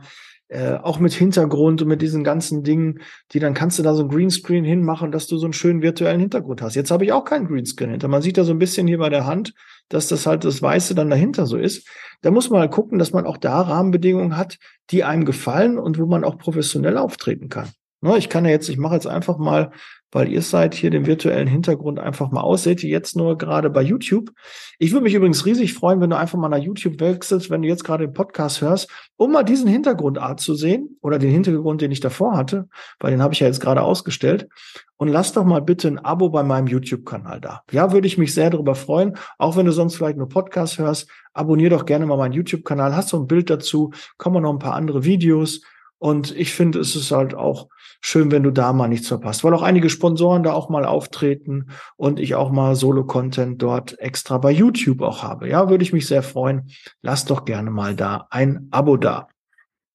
äh, 0.48 0.74
auch 0.74 1.00
mit 1.00 1.12
Hintergrund 1.12 1.82
und 1.82 1.88
mit 1.88 2.02
diesen 2.02 2.22
ganzen 2.22 2.62
Dingen, 2.62 3.00
die 3.32 3.40
dann 3.40 3.54
kannst 3.54 3.78
du 3.78 3.82
da 3.82 3.94
so 3.94 4.04
ein 4.04 4.08
Greenscreen 4.08 4.64
hinmachen, 4.64 5.10
dass 5.10 5.26
du 5.26 5.38
so 5.38 5.46
einen 5.46 5.52
schönen 5.52 5.82
virtuellen 5.82 6.20
Hintergrund 6.20 6.62
hast. 6.62 6.76
Jetzt 6.76 6.90
habe 6.90 7.04
ich 7.04 7.12
auch 7.12 7.24
keinen 7.24 7.48
Greenscreen 7.48 7.90
hinter. 7.90 8.08
Man 8.08 8.22
sieht 8.22 8.38
da 8.38 8.44
so 8.44 8.52
ein 8.52 8.58
bisschen 8.58 8.86
hier 8.86 8.98
bei 8.98 9.08
der 9.08 9.26
Hand, 9.26 9.54
dass 9.88 10.08
das 10.08 10.26
halt 10.26 10.44
das 10.44 10.62
Weiße 10.62 10.94
dann 10.94 11.10
dahinter 11.10 11.46
so 11.46 11.56
ist. 11.56 11.88
Da 12.22 12.30
muss 12.30 12.50
man 12.50 12.60
halt 12.60 12.70
gucken, 12.72 12.98
dass 12.98 13.12
man 13.12 13.26
auch 13.26 13.36
da 13.36 13.60
Rahmenbedingungen 13.60 14.36
hat, 14.36 14.58
die 14.90 15.04
einem 15.04 15.24
gefallen 15.24 15.78
und 15.78 15.98
wo 15.98 16.06
man 16.06 16.24
auch 16.24 16.38
professionell 16.38 16.96
auftreten 16.96 17.48
kann. 17.48 17.68
Ne, 18.06 18.18
ich 18.18 18.28
kann 18.28 18.44
ja 18.44 18.52
jetzt, 18.52 18.68
ich 18.68 18.78
mache 18.78 18.94
jetzt 18.94 19.06
einfach 19.06 19.38
mal 19.38 19.72
weil 20.12 20.32
ihr 20.32 20.40
seid 20.40 20.74
hier 20.74 20.90
den 20.90 21.04
virtuellen 21.04 21.46
Hintergrund 21.46 21.98
einfach 21.98 22.30
mal 22.30 22.40
aus. 22.40 22.62
Seht 22.62 22.82
ihr 22.82 22.88
jetzt 22.88 23.16
nur 23.16 23.36
gerade 23.36 23.68
bei 23.68 23.82
YouTube. 23.82 24.30
Ich 24.78 24.92
würde 24.92 25.04
mich 25.04 25.14
übrigens 25.14 25.44
riesig 25.44 25.74
freuen, 25.74 26.00
wenn 26.00 26.08
du 26.08 26.16
einfach 26.16 26.38
mal 26.38 26.48
nach 26.48 26.56
YouTube 26.56 27.00
wechselst, 27.00 27.50
wenn 27.50 27.60
du 27.60 27.68
jetzt 27.68 27.84
gerade 27.84 28.06
den 28.06 28.14
Podcast 28.14 28.62
hörst, 28.62 28.88
um 29.16 29.32
mal 29.32 29.42
diesen 29.42 29.68
Hintergrundart 29.68 30.40
zu 30.40 30.54
sehen 30.54 30.96
oder 31.02 31.18
den 31.18 31.30
Hintergrund, 31.30 31.82
den 31.82 31.90
ich 31.90 32.00
davor 32.00 32.34
hatte, 32.34 32.68
weil 33.00 33.10
den 33.10 33.20
habe 33.20 33.34
ich 33.34 33.40
ja 33.40 33.46
jetzt 33.46 33.60
gerade 33.60 33.82
ausgestellt. 33.82 34.48
Und 34.96 35.08
lass 35.08 35.34
doch 35.34 35.44
mal 35.44 35.60
bitte 35.60 35.88
ein 35.88 35.98
Abo 35.98 36.30
bei 36.30 36.42
meinem 36.42 36.68
YouTube-Kanal 36.68 37.40
da. 37.42 37.62
Ja, 37.70 37.92
würde 37.92 38.06
ich 38.06 38.16
mich 38.16 38.32
sehr 38.32 38.48
darüber 38.48 38.74
freuen. 38.74 39.18
Auch 39.36 39.56
wenn 39.56 39.66
du 39.66 39.72
sonst 39.72 39.96
vielleicht 39.96 40.16
nur 40.16 40.30
Podcast 40.30 40.78
hörst, 40.78 41.10
abonnier 41.34 41.68
doch 41.68 41.84
gerne 41.84 42.06
mal 42.06 42.16
meinen 42.16 42.32
YouTube-Kanal. 42.32 42.96
Hast 42.96 43.12
du 43.12 43.18
ein 43.18 43.26
Bild 43.26 43.50
dazu? 43.50 43.90
Kommen 44.16 44.42
noch 44.42 44.52
ein 44.52 44.58
paar 44.58 44.74
andere 44.74 45.04
Videos. 45.04 45.60
Und 45.98 46.34
ich 46.34 46.54
finde, 46.54 46.78
es 46.78 46.96
ist 46.96 47.10
halt 47.10 47.34
auch 47.34 47.68
schön, 48.00 48.30
wenn 48.30 48.42
du 48.42 48.50
da 48.50 48.72
mal 48.72 48.88
nichts 48.88 49.08
verpasst, 49.08 49.44
weil 49.44 49.54
auch 49.54 49.62
einige 49.62 49.90
Sponsoren 49.90 50.42
da 50.42 50.52
auch 50.52 50.68
mal 50.68 50.84
auftreten 50.84 51.70
und 51.96 52.20
ich 52.20 52.34
auch 52.34 52.50
mal 52.50 52.76
Solo-Content 52.76 53.60
dort 53.60 53.98
extra 53.98 54.38
bei 54.38 54.50
YouTube 54.50 55.02
auch 55.02 55.22
habe. 55.22 55.48
Ja, 55.48 55.68
würde 55.70 55.84
ich 55.84 55.92
mich 55.92 56.06
sehr 56.06 56.22
freuen. 56.22 56.70
Lass 57.02 57.24
doch 57.24 57.44
gerne 57.44 57.70
mal 57.70 57.94
da 57.94 58.26
ein 58.30 58.68
Abo 58.70 58.96
da. 58.96 59.28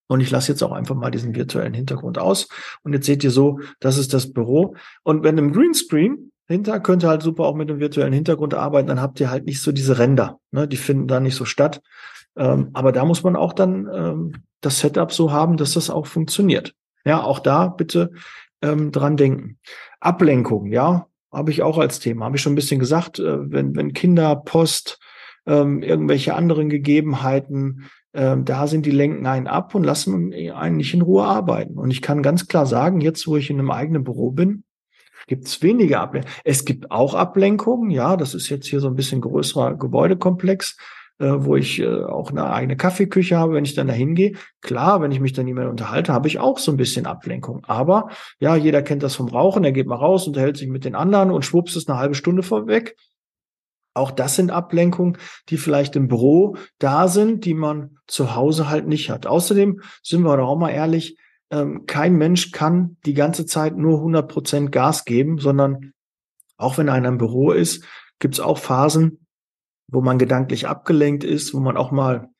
Und 0.08 0.20
ich 0.20 0.30
lasse 0.30 0.52
jetzt 0.52 0.62
auch 0.62 0.72
einfach 0.72 0.94
mal 0.94 1.10
diesen 1.10 1.34
virtuellen 1.34 1.72
Hintergrund 1.72 2.18
aus. 2.18 2.48
Und 2.82 2.92
jetzt 2.92 3.06
seht 3.06 3.24
ihr 3.24 3.30
so, 3.30 3.60
das 3.80 3.96
ist 3.96 4.12
das 4.12 4.32
Büro. 4.32 4.74
Und 5.04 5.24
wenn 5.24 5.38
im 5.38 5.52
Greenscreen 5.52 6.32
hinter 6.48 6.80
könnt 6.80 7.02
ihr 7.02 7.08
halt 7.08 7.22
super 7.22 7.44
auch 7.44 7.54
mit 7.54 7.70
dem 7.70 7.80
virtuellen 7.80 8.12
Hintergrund 8.12 8.52
arbeiten, 8.52 8.88
dann 8.88 9.00
habt 9.00 9.20
ihr 9.20 9.30
halt 9.30 9.46
nicht 9.46 9.62
so 9.62 9.72
diese 9.72 9.98
Ränder. 9.98 10.38
Ne? 10.50 10.68
Die 10.68 10.76
finden 10.76 11.08
da 11.08 11.18
nicht 11.18 11.34
so 11.34 11.46
statt. 11.46 11.80
Ähm, 12.36 12.70
aber 12.74 12.92
da 12.92 13.04
muss 13.04 13.22
man 13.22 13.36
auch 13.36 13.52
dann 13.52 13.88
ähm, 13.92 14.32
das 14.60 14.80
Setup 14.80 15.12
so 15.12 15.32
haben, 15.32 15.56
dass 15.56 15.74
das 15.74 15.88
auch 15.88 16.06
funktioniert. 16.06 16.74
Ja, 17.04 17.22
auch 17.22 17.40
da 17.40 17.68
bitte 17.68 18.12
ähm, 18.62 18.92
dran 18.92 19.16
denken. 19.16 19.58
Ablenkung, 20.00 20.66
ja, 20.66 21.06
habe 21.32 21.50
ich 21.50 21.62
auch 21.62 21.78
als 21.78 21.98
Thema. 21.98 22.26
Habe 22.26 22.36
ich 22.36 22.42
schon 22.42 22.52
ein 22.52 22.56
bisschen 22.56 22.80
gesagt, 22.80 23.18
äh, 23.18 23.50
wenn, 23.50 23.74
wenn 23.76 23.92
Kinder, 23.92 24.36
Post, 24.36 25.00
ähm, 25.46 25.82
irgendwelche 25.82 26.34
anderen 26.34 26.68
Gegebenheiten, 26.68 27.90
ähm, 28.14 28.44
da 28.44 28.66
sind 28.66 28.86
die 28.86 28.90
lenken 28.90 29.26
einen 29.26 29.46
ab 29.46 29.74
und 29.74 29.84
lassen 29.84 30.32
einen 30.32 30.76
nicht 30.76 30.94
in 30.94 31.02
Ruhe 31.02 31.24
arbeiten. 31.24 31.78
Und 31.78 31.90
ich 31.90 32.02
kann 32.02 32.22
ganz 32.22 32.46
klar 32.46 32.66
sagen, 32.66 33.00
jetzt 33.00 33.26
wo 33.26 33.36
ich 33.36 33.50
in 33.50 33.58
einem 33.58 33.70
eigenen 33.70 34.04
Büro 34.04 34.30
bin, 34.30 34.64
gibt 35.26 35.46
es 35.46 35.62
weniger 35.62 36.00
Ablenkung. 36.00 36.30
Es 36.44 36.64
gibt 36.64 36.90
auch 36.90 37.14
Ablenkungen, 37.14 37.90
ja, 37.90 38.16
das 38.16 38.34
ist 38.34 38.48
jetzt 38.48 38.66
hier 38.66 38.80
so 38.80 38.88
ein 38.88 38.96
bisschen 38.96 39.20
größerer 39.20 39.76
Gebäudekomplex, 39.76 40.76
wo 41.30 41.56
ich 41.56 41.80
äh, 41.80 42.02
auch 42.04 42.30
eine 42.30 42.50
eigene 42.50 42.76
Kaffeeküche 42.76 43.36
habe, 43.36 43.54
wenn 43.54 43.64
ich 43.64 43.74
dann 43.74 43.86
da 43.86 43.92
hingehe. 43.92 44.32
Klar, 44.60 45.00
wenn 45.00 45.12
ich 45.12 45.20
mich 45.20 45.32
dann 45.32 45.46
mehr 45.46 45.70
unterhalte, 45.70 46.12
habe 46.12 46.28
ich 46.28 46.38
auch 46.38 46.58
so 46.58 46.70
ein 46.72 46.76
bisschen 46.76 47.06
Ablenkung. 47.06 47.64
Aber 47.66 48.08
ja, 48.40 48.56
jeder 48.56 48.82
kennt 48.82 49.02
das 49.02 49.14
vom 49.14 49.28
Rauchen, 49.28 49.64
er 49.64 49.72
geht 49.72 49.86
mal 49.86 49.96
raus, 49.96 50.26
unterhält 50.26 50.56
sich 50.56 50.68
mit 50.68 50.84
den 50.84 50.94
anderen 50.94 51.30
und 51.30 51.44
schwupps 51.44 51.76
ist 51.76 51.88
eine 51.88 51.98
halbe 51.98 52.14
Stunde 52.14 52.42
vorweg. 52.42 52.96
Auch 53.94 54.10
das 54.10 54.36
sind 54.36 54.50
Ablenkungen, 54.50 55.18
die 55.48 55.58
vielleicht 55.58 55.96
im 55.96 56.08
Büro 56.08 56.56
da 56.78 57.08
sind, 57.08 57.44
die 57.44 57.54
man 57.54 57.98
zu 58.06 58.34
Hause 58.34 58.70
halt 58.70 58.86
nicht 58.86 59.10
hat. 59.10 59.26
Außerdem 59.26 59.80
sind 60.02 60.22
wir 60.22 60.36
doch 60.36 60.48
auch 60.48 60.58
mal 60.58 60.70
ehrlich, 60.70 61.18
ähm, 61.50 61.84
kein 61.86 62.16
Mensch 62.16 62.50
kann 62.50 62.96
die 63.04 63.14
ganze 63.14 63.44
Zeit 63.44 63.76
nur 63.76 63.98
100 63.98 64.26
Prozent 64.26 64.72
Gas 64.72 65.04
geben, 65.04 65.38
sondern 65.38 65.92
auch 66.56 66.78
wenn 66.78 66.88
einer 66.88 67.08
im 67.08 67.18
Büro 67.18 67.52
ist, 67.52 67.84
gibt 68.18 68.34
es 68.34 68.40
auch 68.40 68.56
Phasen, 68.56 69.21
wo 69.92 70.00
man 70.00 70.18
gedanklich 70.18 70.66
abgelenkt 70.66 71.22
ist, 71.22 71.54
wo 71.54 71.60
man 71.60 71.76
auch 71.76 71.92
mal 71.92 72.30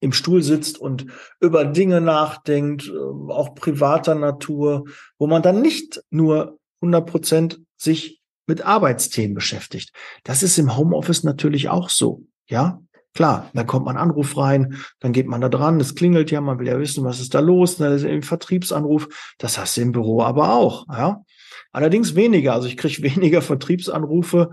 im 0.00 0.12
Stuhl 0.12 0.42
sitzt 0.42 0.78
und 0.78 1.06
über 1.40 1.64
Dinge 1.64 2.00
nachdenkt, 2.00 2.88
ähm, 2.88 3.30
auch 3.30 3.54
privater 3.54 4.14
Natur, 4.14 4.84
wo 5.18 5.26
man 5.26 5.42
dann 5.42 5.60
nicht 5.60 6.02
nur 6.10 6.58
100 6.80 7.04
Prozent 7.04 7.60
sich 7.76 8.22
mit 8.46 8.62
Arbeitsthemen 8.62 9.34
beschäftigt. 9.34 9.92
Das 10.22 10.42
ist 10.42 10.56
im 10.58 10.76
Homeoffice 10.76 11.24
natürlich 11.24 11.68
auch 11.68 11.90
so. 11.90 12.22
Ja, 12.48 12.80
klar, 13.12 13.50
da 13.52 13.64
kommt 13.64 13.86
man 13.86 13.96
Anruf 13.96 14.36
rein, 14.38 14.76
dann 15.00 15.12
geht 15.12 15.26
man 15.26 15.40
da 15.40 15.48
dran, 15.48 15.80
es 15.80 15.96
klingelt 15.96 16.30
ja, 16.30 16.40
man 16.40 16.60
will 16.60 16.68
ja 16.68 16.78
wissen, 16.78 17.04
was 17.04 17.20
ist 17.20 17.34
da 17.34 17.40
los, 17.40 17.76
da 17.76 17.92
ist 17.92 18.04
ein 18.04 18.22
Vertriebsanruf. 18.22 19.08
Das 19.38 19.58
hast 19.58 19.76
du 19.76 19.80
im 19.80 19.92
Büro 19.92 20.22
aber 20.22 20.52
auch. 20.54 20.86
Ja, 20.88 21.24
allerdings 21.72 22.14
weniger. 22.14 22.54
Also 22.54 22.68
ich 22.68 22.76
kriege 22.76 23.02
weniger 23.14 23.42
Vertriebsanrufe 23.42 24.50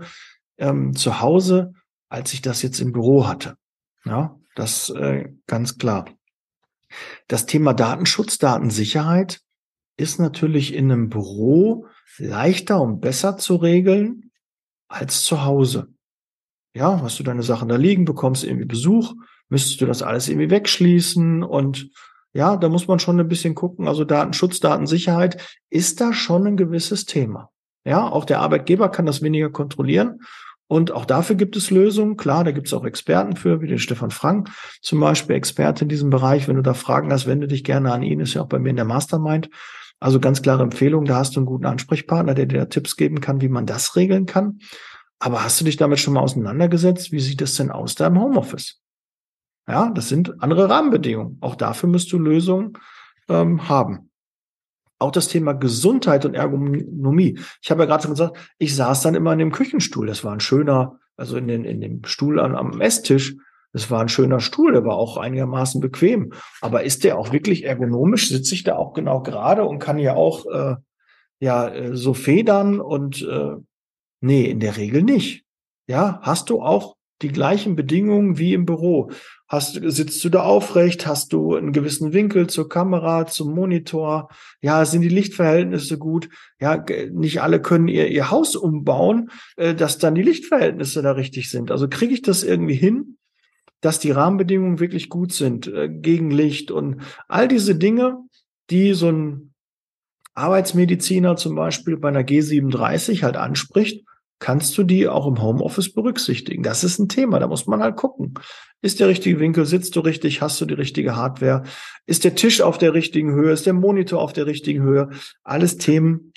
ähm, 0.58 0.94
zu 0.94 1.20
Hause, 1.20 1.72
als 2.08 2.32
ich 2.32 2.42
das 2.42 2.62
jetzt 2.62 2.80
im 2.80 2.92
Büro 2.92 3.26
hatte. 3.26 3.56
Ja, 4.04 4.38
das 4.54 4.90
äh, 4.90 5.28
ganz 5.46 5.78
klar. 5.78 6.06
Das 7.28 7.46
Thema 7.46 7.74
Datenschutz, 7.74 8.38
Datensicherheit 8.38 9.40
ist 9.96 10.20
natürlich 10.20 10.74
in 10.74 10.90
einem 10.92 11.08
Büro 11.08 11.86
leichter 12.18 12.80
und 12.80 13.00
besser 13.00 13.36
zu 13.36 13.56
regeln 13.56 14.30
als 14.88 15.24
zu 15.24 15.44
Hause. 15.44 15.88
Ja, 16.74 17.00
hast 17.02 17.18
du 17.18 17.22
deine 17.22 17.42
Sachen 17.42 17.68
da 17.68 17.76
liegen, 17.76 18.04
bekommst 18.04 18.44
irgendwie 18.44 18.66
Besuch, 18.66 19.14
müsstest 19.48 19.80
du 19.80 19.86
das 19.86 20.02
alles 20.02 20.28
irgendwie 20.28 20.50
wegschließen 20.50 21.42
und 21.42 21.90
ja, 22.32 22.58
da 22.58 22.68
muss 22.68 22.86
man 22.86 22.98
schon 22.98 23.18
ein 23.18 23.28
bisschen 23.28 23.54
gucken. 23.54 23.88
Also 23.88 24.04
Datenschutz, 24.04 24.60
Datensicherheit 24.60 25.42
ist 25.70 26.02
da 26.02 26.12
schon 26.12 26.46
ein 26.46 26.56
gewisses 26.58 27.06
Thema. 27.06 27.50
Ja, 27.84 28.06
auch 28.06 28.26
der 28.26 28.40
Arbeitgeber 28.40 28.90
kann 28.90 29.06
das 29.06 29.22
weniger 29.22 29.48
kontrollieren. 29.48 30.20
Und 30.68 30.90
auch 30.90 31.04
dafür 31.04 31.36
gibt 31.36 31.56
es 31.56 31.70
Lösungen. 31.70 32.16
Klar, 32.16 32.44
da 32.44 32.50
gibt 32.50 32.66
es 32.66 32.74
auch 32.74 32.84
Experten 32.84 33.36
für, 33.36 33.60
wie 33.60 33.68
den 33.68 33.78
Stefan 33.78 34.10
Frank 34.10 34.50
zum 34.80 34.98
Beispiel, 34.98 35.36
Experte 35.36 35.84
in 35.84 35.88
diesem 35.88 36.10
Bereich. 36.10 36.48
Wenn 36.48 36.56
du 36.56 36.62
da 36.62 36.74
Fragen 36.74 37.12
hast, 37.12 37.26
wende 37.26 37.46
dich 37.46 37.62
gerne 37.62 37.92
an 37.92 38.02
ihn, 38.02 38.20
ist 38.20 38.34
ja 38.34 38.42
auch 38.42 38.48
bei 38.48 38.58
mir 38.58 38.70
in 38.70 38.76
der 38.76 38.84
Mastermind. 38.84 39.48
Also 40.00 40.20
ganz 40.20 40.42
klare 40.42 40.62
Empfehlung, 40.62 41.04
da 41.04 41.16
hast 41.16 41.36
du 41.36 41.40
einen 41.40 41.46
guten 41.46 41.66
Ansprechpartner, 41.66 42.34
der 42.34 42.46
dir 42.46 42.68
Tipps 42.68 42.96
geben 42.96 43.20
kann, 43.20 43.40
wie 43.40 43.48
man 43.48 43.64
das 43.64 43.96
regeln 43.96 44.26
kann. 44.26 44.58
Aber 45.18 45.42
hast 45.42 45.60
du 45.60 45.64
dich 45.64 45.76
damit 45.76 46.00
schon 46.00 46.14
mal 46.14 46.20
auseinandergesetzt? 46.20 47.12
Wie 47.12 47.20
sieht 47.20 47.40
es 47.40 47.54
denn 47.54 47.70
aus 47.70 47.94
da 47.94 48.08
im 48.08 48.20
Homeoffice? 48.20 48.82
Ja, 49.66 49.90
das 49.90 50.08
sind 50.08 50.42
andere 50.42 50.68
Rahmenbedingungen. 50.68 51.38
Auch 51.40 51.54
dafür 51.54 51.88
musst 51.88 52.12
du 52.12 52.18
Lösungen 52.18 52.74
ähm, 53.28 53.68
haben. 53.68 54.10
Auch 54.98 55.10
das 55.10 55.28
Thema 55.28 55.52
Gesundheit 55.52 56.24
und 56.24 56.34
Ergonomie. 56.34 57.38
Ich 57.62 57.70
habe 57.70 57.82
ja 57.82 57.86
gerade 57.86 58.02
schon 58.02 58.12
gesagt, 58.12 58.38
ich 58.58 58.74
saß 58.74 59.02
dann 59.02 59.14
immer 59.14 59.32
in 59.32 59.38
dem 59.38 59.52
Küchenstuhl. 59.52 60.06
Das 60.06 60.24
war 60.24 60.32
ein 60.32 60.40
schöner, 60.40 60.98
also 61.16 61.36
in, 61.36 61.48
den, 61.48 61.64
in 61.64 61.80
dem 61.80 62.04
Stuhl 62.04 62.40
am, 62.40 62.54
am 62.54 62.80
Esstisch. 62.80 63.36
Es 63.72 63.90
war 63.90 64.00
ein 64.00 64.08
schöner 64.08 64.40
Stuhl, 64.40 64.72
der 64.72 64.84
war 64.86 64.96
auch 64.96 65.18
einigermaßen 65.18 65.82
bequem. 65.82 66.32
Aber 66.62 66.82
ist 66.82 67.04
der 67.04 67.18
auch 67.18 67.32
wirklich 67.32 67.64
ergonomisch? 67.64 68.28
Sitze 68.28 68.54
ich 68.54 68.64
da 68.64 68.76
auch 68.76 68.94
genau 68.94 69.20
gerade 69.22 69.64
und 69.64 69.80
kann 69.80 69.98
ja 69.98 70.14
auch 70.14 70.46
äh, 70.46 70.76
ja 71.40 71.68
äh, 71.68 71.94
so 71.94 72.14
federn 72.14 72.80
und 72.80 73.20
äh, 73.22 73.56
nee, 74.20 74.46
in 74.46 74.60
der 74.60 74.78
Regel 74.78 75.02
nicht. 75.02 75.44
Ja, 75.88 76.20
hast 76.22 76.48
du 76.50 76.62
auch 76.62 76.95
die 77.22 77.28
gleichen 77.28 77.76
Bedingungen 77.76 78.38
wie 78.38 78.54
im 78.54 78.66
Büro? 78.66 79.10
Hast, 79.48 79.80
sitzt 79.82 80.24
du 80.24 80.28
da 80.28 80.42
aufrecht? 80.42 81.06
Hast 81.06 81.32
du 81.32 81.54
einen 81.54 81.72
gewissen 81.72 82.12
Winkel 82.12 82.48
zur 82.48 82.68
Kamera, 82.68 83.26
zum 83.26 83.54
Monitor? 83.54 84.28
Ja, 84.60 84.84
sind 84.84 85.02
die 85.02 85.08
Lichtverhältnisse 85.08 85.98
gut? 85.98 86.28
Ja, 86.60 86.84
nicht 87.12 87.40
alle 87.40 87.62
können 87.62 87.88
ihr, 87.88 88.08
ihr 88.08 88.30
Haus 88.30 88.56
umbauen, 88.56 89.30
äh, 89.56 89.74
dass 89.74 89.98
dann 89.98 90.14
die 90.14 90.22
Lichtverhältnisse 90.22 91.02
da 91.02 91.12
richtig 91.12 91.50
sind. 91.50 91.70
Also 91.70 91.88
kriege 91.88 92.14
ich 92.14 92.22
das 92.22 92.42
irgendwie 92.42 92.74
hin? 92.74 93.16
dass 93.80 93.98
die 93.98 94.10
Rahmenbedingungen 94.10 94.80
wirklich 94.80 95.08
gut 95.08 95.32
sind, 95.32 95.66
äh, 95.68 95.88
gegen 95.88 96.30
Licht 96.30 96.70
und 96.70 97.02
all 97.28 97.46
diese 97.46 97.76
Dinge, 97.76 98.18
die 98.70 98.94
so 98.94 99.10
ein 99.10 99.54
Arbeitsmediziner 100.34 101.36
zum 101.36 101.54
Beispiel 101.54 101.96
bei 101.96 102.08
einer 102.08 102.22
G37 102.22 103.22
halt 103.22 103.36
anspricht, 103.36 104.04
kannst 104.38 104.76
du 104.76 104.82
die 104.82 105.08
auch 105.08 105.26
im 105.26 105.42
Homeoffice 105.42 105.92
berücksichtigen. 105.92 106.62
Das 106.62 106.84
ist 106.84 106.98
ein 106.98 107.08
Thema, 107.08 107.38
da 107.38 107.46
muss 107.46 107.66
man 107.66 107.82
halt 107.82 107.96
gucken. 107.96 108.34
Ist 108.82 109.00
der 109.00 109.08
richtige 109.08 109.40
Winkel, 109.40 109.64
sitzt 109.64 109.96
du 109.96 110.00
richtig, 110.00 110.42
hast 110.42 110.60
du 110.60 110.66
die 110.66 110.74
richtige 110.74 111.16
Hardware, 111.16 111.62
ist 112.06 112.24
der 112.24 112.34
Tisch 112.34 112.60
auf 112.60 112.78
der 112.78 112.94
richtigen 112.94 113.32
Höhe, 113.32 113.52
ist 113.52 113.66
der 113.66 113.72
Monitor 113.72 114.20
auf 114.20 114.32
der 114.32 114.46
richtigen 114.46 114.82
Höhe? 114.82 115.10
Alles 115.42 115.78
Themen, 115.78 116.32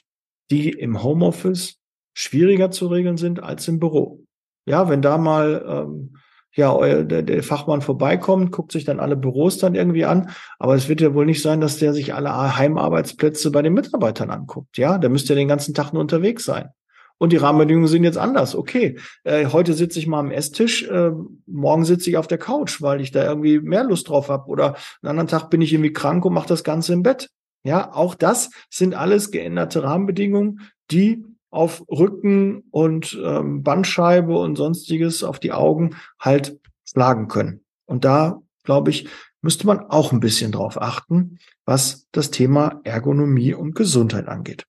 die 0.50 0.70
im 0.70 1.03
Homeoffice 1.03 1.77
schwieriger 2.13 2.72
zu 2.72 2.88
regeln 2.88 3.18
sind 3.18 3.44
als 3.44 3.68
im 3.68 3.79
Büro. 3.79 4.24
Ja, 4.65 4.89
wenn 4.89 5.01
da 5.01 5.18
mal 5.18 5.63
ähm, 5.68 6.15
ja, 6.53 7.03
der, 7.03 7.22
der 7.24 7.44
Fachmann 7.44 7.82
vorbeikommt, 7.82 8.51
guckt 8.51 8.72
sich 8.72 8.84
dann 8.84 9.00
alle 9.00 9.15
Büros 9.15 9.58
dann 9.58 9.75
irgendwie 9.75 10.06
an. 10.06 10.32
Aber 10.58 10.75
es 10.75 10.89
wird 10.89 11.01
ja 11.01 11.13
wohl 11.13 11.25
nicht 11.25 11.41
sein, 11.41 11.62
dass 11.62 11.77
der 11.77 11.94
sich 11.94 12.13
alle 12.13 12.58
Heimarbeitsplätze 12.58 13.51
bei 13.51 13.62
den 13.62 13.74
Mitarbeitern 13.74 14.32
anguckt. 14.32 14.77
Ja, 14.77 14.98
der 14.98 15.10
müsste 15.10 15.34
ja 15.34 15.39
den 15.39 15.48
ganzen 15.48 15.74
Tag 15.74 15.94
nur 15.94 16.01
unterwegs 16.01 16.46
sein. 16.46 16.70
Und 17.19 17.31
die 17.33 17.38
Rahmenbedingungen 17.38 17.88
sind 17.88 18.03
jetzt 18.03 18.17
anders. 18.17 18.55
Okay, 18.55 18.97
äh, 19.23 19.45
heute 19.47 19.73
sitze 19.73 19.99
ich 19.99 20.07
mal 20.07 20.19
am 20.19 20.31
Esstisch, 20.31 20.88
äh, 20.88 21.11
morgen 21.45 21.85
sitze 21.85 22.09
ich 22.09 22.17
auf 22.17 22.27
der 22.27 22.39
Couch, 22.39 22.81
weil 22.81 23.01
ich 23.01 23.11
da 23.11 23.23
irgendwie 23.25 23.59
mehr 23.59 23.83
Lust 23.83 24.09
drauf 24.09 24.29
habe. 24.29 24.49
Oder 24.49 24.75
einen 25.01 25.11
anderen 25.11 25.27
Tag 25.27 25.49
bin 25.49 25.61
ich 25.61 25.71
irgendwie 25.71 25.93
krank 25.93 26.25
und 26.25 26.33
mache 26.33 26.47
das 26.47 26.63
Ganze 26.63 26.93
im 26.93 27.03
Bett. 27.03 27.29
Ja, 27.63 27.93
auch 27.93 28.15
das 28.15 28.49
sind 28.69 28.95
alles 28.95 29.31
geänderte 29.31 29.83
Rahmenbedingungen, 29.83 30.61
die 30.89 31.23
auf 31.51 31.83
Rücken 31.89 32.63
und 32.71 33.19
ähm, 33.23 33.63
Bandscheibe 33.63 34.38
und 34.38 34.55
sonstiges 34.55 35.23
auf 35.23 35.39
die 35.39 35.51
Augen 35.51 35.95
halt 36.19 36.57
schlagen 36.85 37.27
können. 37.27 37.61
Und 37.85 38.05
da, 38.05 38.41
glaube 38.63 38.91
ich, 38.91 39.09
müsste 39.41 39.67
man 39.67 39.79
auch 39.79 40.11
ein 40.11 40.19
bisschen 40.19 40.51
drauf 40.51 40.81
achten, 40.81 41.39
was 41.65 42.07
das 42.11 42.31
Thema 42.31 42.81
Ergonomie 42.83 43.53
und 43.53 43.75
Gesundheit 43.75 44.27
angeht. 44.27 44.65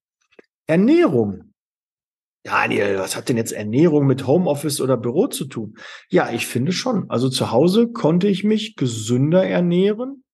Ernährung. 0.66 1.49
Daniel, 2.42 2.98
was 2.98 3.16
hat 3.16 3.28
denn 3.28 3.36
jetzt 3.36 3.52
Ernährung 3.52 4.06
mit 4.06 4.26
Homeoffice 4.26 4.80
oder 4.80 4.96
Büro 4.96 5.26
zu 5.26 5.44
tun? 5.44 5.76
Ja, 6.08 6.30
ich 6.30 6.46
finde 6.46 6.72
schon. 6.72 7.08
Also 7.10 7.28
zu 7.28 7.50
Hause 7.50 7.88
konnte 7.88 8.28
ich 8.28 8.44
mich 8.44 8.76
gesünder 8.76 9.46
ernähren, 9.46 10.24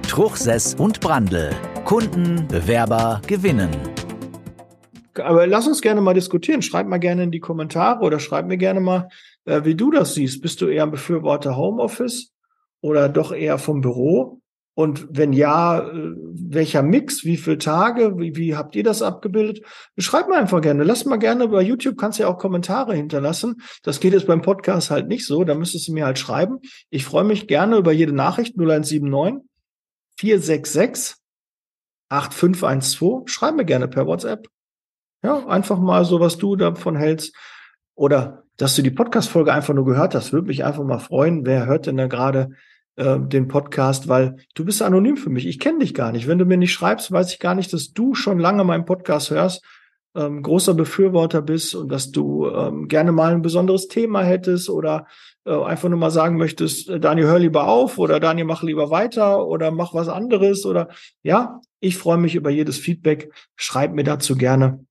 Truchsess 0.08 0.76
und 0.76 1.02
Brandel. 1.02 1.50
Kunden, 1.84 2.48
Bewerber 2.48 3.20
gewinnen. 3.28 3.72
Aber 5.16 5.46
lass 5.46 5.68
uns 5.68 5.82
gerne 5.82 6.00
mal 6.00 6.14
diskutieren. 6.14 6.62
Schreib 6.62 6.88
mal 6.88 7.00
gerne 7.00 7.24
in 7.24 7.32
die 7.32 7.42
Kommentare 7.42 8.02
oder 8.02 8.22
schreib 8.22 8.46
mir 8.46 8.58
gerne 8.58 8.80
mal, 8.80 9.10
äh, 9.50 9.66
wie 9.66 9.76
du 9.76 9.92
das 9.92 10.14
siehst. 10.14 10.42
Bist 10.42 10.62
du 10.62 10.68
eher 10.68 10.84
ein 10.84 10.92
Befürworter 10.92 11.58
Homeoffice 11.58 12.32
oder 12.82 13.10
doch 13.10 13.32
eher 13.32 13.58
vom 13.58 13.82
Büro? 13.82 14.42
Und 14.76 15.08
wenn 15.10 15.34
ja, 15.34 15.80
äh, 15.80 16.14
welcher 16.16 16.84
Mix, 16.84 17.26
wie 17.26 17.36
viele 17.36 17.58
Tage, 17.58 18.18
wie, 18.18 18.38
wie 18.38 18.56
habt 18.56 18.78
ihr 18.78 18.84
das 18.84 19.02
abgebildet? 19.02 19.62
Schreibt 19.98 20.30
mal 20.30 20.40
einfach 20.40 20.62
gerne. 20.62 20.86
Lass 20.86 21.04
mal 21.04 21.18
gerne 21.18 21.50
bei 21.50 21.62
YouTube, 21.62 21.98
kannst 21.98 22.20
ja 22.20 22.28
auch 22.28 22.38
Kommentare 22.38 22.96
hinterlassen. 22.96 23.62
Das 23.84 24.00
geht 24.00 24.14
jetzt 24.14 24.28
beim 24.28 24.42
Podcast 24.42 24.90
halt 24.90 25.10
nicht 25.10 25.26
so, 25.26 25.44
da 25.44 25.56
müsstest 25.56 25.90
du 25.90 25.94
mir 25.94 26.06
halt 26.06 26.18
schreiben. 26.18 26.60
Ich 26.90 27.04
freue 27.04 27.26
mich 27.26 27.48
gerne 27.48 27.76
über 27.76 27.92
jede 27.92 28.14
Nachricht 28.14 28.56
0179 28.56 29.44
466 30.18 31.16
8512. 32.08 33.30
Schreib 33.30 33.56
mir 33.56 33.66
gerne 33.66 33.88
per 33.88 34.08
WhatsApp. 34.08 34.48
Ja, 35.24 35.46
einfach 35.48 35.78
mal 35.78 36.06
so, 36.06 36.22
was 36.22 36.38
du 36.38 36.56
davon 36.56 36.96
hältst. 36.96 37.36
Oder 37.96 38.44
dass 38.60 38.76
du 38.76 38.82
die 38.82 38.92
Podcast-Folge 38.92 39.54
einfach 39.54 39.74
nur 39.74 39.86
gehört 39.86 40.14
hast. 40.14 40.34
Würde 40.34 40.48
mich 40.48 40.66
einfach 40.66 40.84
mal 40.84 41.00
freuen. 41.00 41.46
Wer 41.46 41.66
hört 41.66 41.88
denn 41.88 41.96
da 41.96 42.08
gerade 42.08 42.50
äh, 42.98 43.18
den 43.18 43.48
Podcast, 43.48 44.10
weil 44.10 44.36
du 44.54 44.66
bist 44.66 44.82
anonym 44.82 45.16
für 45.16 45.30
mich. 45.30 45.48
Ich 45.48 45.60
kenne 45.60 45.80
dich 45.80 45.94
gar 45.94 46.12
nicht. 46.12 46.28
Wenn 46.28 46.38
du 46.38 46.46
mir 46.46 46.58
nicht 46.58 46.74
schreibst, 46.74 47.10
weiß 47.10 47.32
ich 47.32 47.40
gar 47.40 47.56
nicht, 47.56 47.72
dass 47.72 47.94
du 47.94 48.14
schon 48.14 48.38
lange 48.38 48.66
meinen 48.66 48.84
Podcast 48.84 49.32
hörst, 49.32 49.64
ähm, 50.14 50.44
großer 50.44 50.74
Befürworter 50.74 51.42
bist 51.42 51.74
und 51.74 51.90
dass 51.90 52.12
du 52.12 52.48
ähm, 52.48 52.90
gerne 52.90 53.14
mal 53.14 53.32
ein 53.32 53.42
besonderes 53.42 53.88
Thema 53.88 54.24
hättest 54.24 54.70
oder 54.70 55.08
äh, 55.46 55.56
einfach 55.56 55.88
nur 55.88 56.00
mal 56.00 56.12
sagen 56.12 56.36
möchtest, 56.36 56.90
äh, 56.90 57.00
Daniel, 57.00 57.28
hör 57.28 57.40
lieber 57.40 57.66
auf 57.70 57.98
oder 57.98 58.20
Daniel, 58.20 58.46
mach 58.46 58.62
lieber 58.62 58.90
weiter 58.90 59.48
oder 59.48 59.72
mach 59.72 59.94
was 59.94 60.10
anderes 60.10 60.66
oder 60.66 60.90
ja, 61.24 61.62
ich 61.80 61.96
freue 61.96 62.18
mich 62.18 62.36
über 62.36 62.50
jedes 62.50 62.78
Feedback. 62.78 63.32
Schreib 63.56 63.94
mir 63.94 64.04
dazu 64.04 64.36
gerne. 64.36 64.86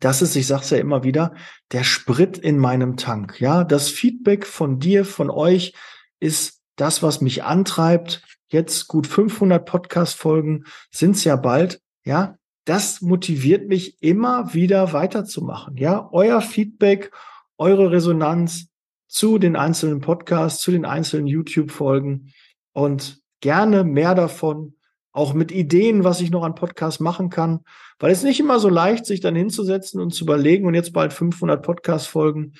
Das 0.00 0.22
ist, 0.22 0.36
ich 0.36 0.46
sag's 0.46 0.70
ja 0.70 0.78
immer 0.78 1.04
wieder, 1.04 1.34
der 1.72 1.84
Sprit 1.84 2.38
in 2.38 2.58
meinem 2.58 2.96
Tank. 2.96 3.40
Ja, 3.40 3.64
das 3.64 3.88
Feedback 3.88 4.46
von 4.46 4.78
dir, 4.78 5.04
von 5.04 5.30
euch 5.30 5.74
ist 6.20 6.62
das, 6.76 7.02
was 7.02 7.20
mich 7.20 7.44
antreibt, 7.44 8.22
jetzt 8.48 8.88
gut 8.88 9.06
500 9.06 9.64
Podcast-Folgen 9.64 10.64
sind's 10.90 11.24
ja 11.24 11.36
bald, 11.36 11.80
ja, 12.04 12.36
das 12.64 13.02
motiviert 13.02 13.68
mich 13.68 14.02
immer 14.02 14.54
wieder 14.54 14.92
weiterzumachen. 14.92 15.76
Ja, 15.76 16.08
euer 16.12 16.40
Feedback, 16.40 17.12
eure 17.58 17.90
Resonanz 17.90 18.68
zu 19.06 19.38
den 19.38 19.54
einzelnen 19.54 20.00
Podcasts, 20.00 20.62
zu 20.62 20.70
den 20.70 20.84
einzelnen 20.84 21.26
YouTube-Folgen 21.26 22.32
und 22.72 23.22
gerne 23.40 23.84
mehr 23.84 24.14
davon, 24.14 24.74
auch 25.14 25.32
mit 25.32 25.52
Ideen, 25.52 26.04
was 26.04 26.20
ich 26.20 26.30
noch 26.30 26.42
an 26.42 26.56
Podcasts 26.56 27.00
machen 27.00 27.30
kann, 27.30 27.60
weil 27.98 28.10
es 28.10 28.24
nicht 28.24 28.40
immer 28.40 28.58
so 28.58 28.68
leicht, 28.68 29.06
sich 29.06 29.20
dann 29.20 29.36
hinzusetzen 29.36 30.00
und 30.00 30.12
zu 30.12 30.24
überlegen 30.24 30.66
und 30.66 30.74
jetzt 30.74 30.92
bald 30.92 31.12
500 31.12 31.62
Podcast-Folgen, 31.62 32.54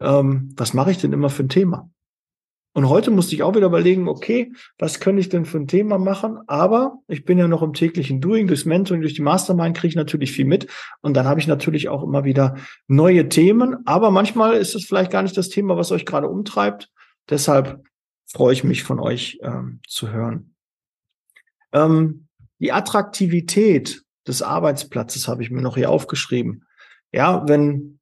ähm, 0.00 0.52
was 0.56 0.72
mache 0.74 0.90
ich 0.90 0.98
denn 0.98 1.12
immer 1.12 1.28
für 1.28 1.44
ein 1.44 1.50
Thema? 1.50 1.90
Und 2.74 2.88
heute 2.88 3.10
musste 3.10 3.34
ich 3.34 3.42
auch 3.42 3.54
wieder 3.54 3.66
überlegen, 3.66 4.08
okay, 4.08 4.52
was 4.78 4.98
könnte 4.98 5.20
ich 5.20 5.28
denn 5.28 5.44
für 5.44 5.58
ein 5.58 5.68
Thema 5.68 5.98
machen? 5.98 6.38
Aber 6.46 6.94
ich 7.06 7.26
bin 7.26 7.36
ja 7.36 7.46
noch 7.46 7.62
im 7.62 7.74
täglichen 7.74 8.22
Doing, 8.22 8.46
durchs 8.46 8.64
Mentoring, 8.64 9.02
durch 9.02 9.12
die 9.12 9.20
Mastermind 9.20 9.76
kriege 9.76 9.90
ich 9.90 9.96
natürlich 9.96 10.32
viel 10.32 10.46
mit. 10.46 10.68
Und 11.02 11.14
dann 11.14 11.26
habe 11.26 11.38
ich 11.38 11.46
natürlich 11.46 11.90
auch 11.90 12.02
immer 12.02 12.24
wieder 12.24 12.56
neue 12.88 13.28
Themen. 13.28 13.76
Aber 13.84 14.10
manchmal 14.10 14.54
ist 14.54 14.74
es 14.74 14.86
vielleicht 14.86 15.10
gar 15.10 15.22
nicht 15.22 15.36
das 15.36 15.50
Thema, 15.50 15.76
was 15.76 15.92
euch 15.92 16.06
gerade 16.06 16.28
umtreibt. 16.28 16.90
Deshalb 17.28 17.84
freue 18.24 18.54
ich 18.54 18.64
mich 18.64 18.82
von 18.82 18.98
euch 18.98 19.38
ähm, 19.42 19.80
zu 19.86 20.10
hören. 20.10 20.51
Ähm, 21.72 22.28
die 22.58 22.72
Attraktivität 22.72 24.02
des 24.26 24.42
Arbeitsplatzes 24.42 25.28
habe 25.28 25.42
ich 25.42 25.50
mir 25.50 25.62
noch 25.62 25.76
hier 25.76 25.90
aufgeschrieben. 25.90 26.64
Ja, 27.12 27.46
wenn 27.48 27.98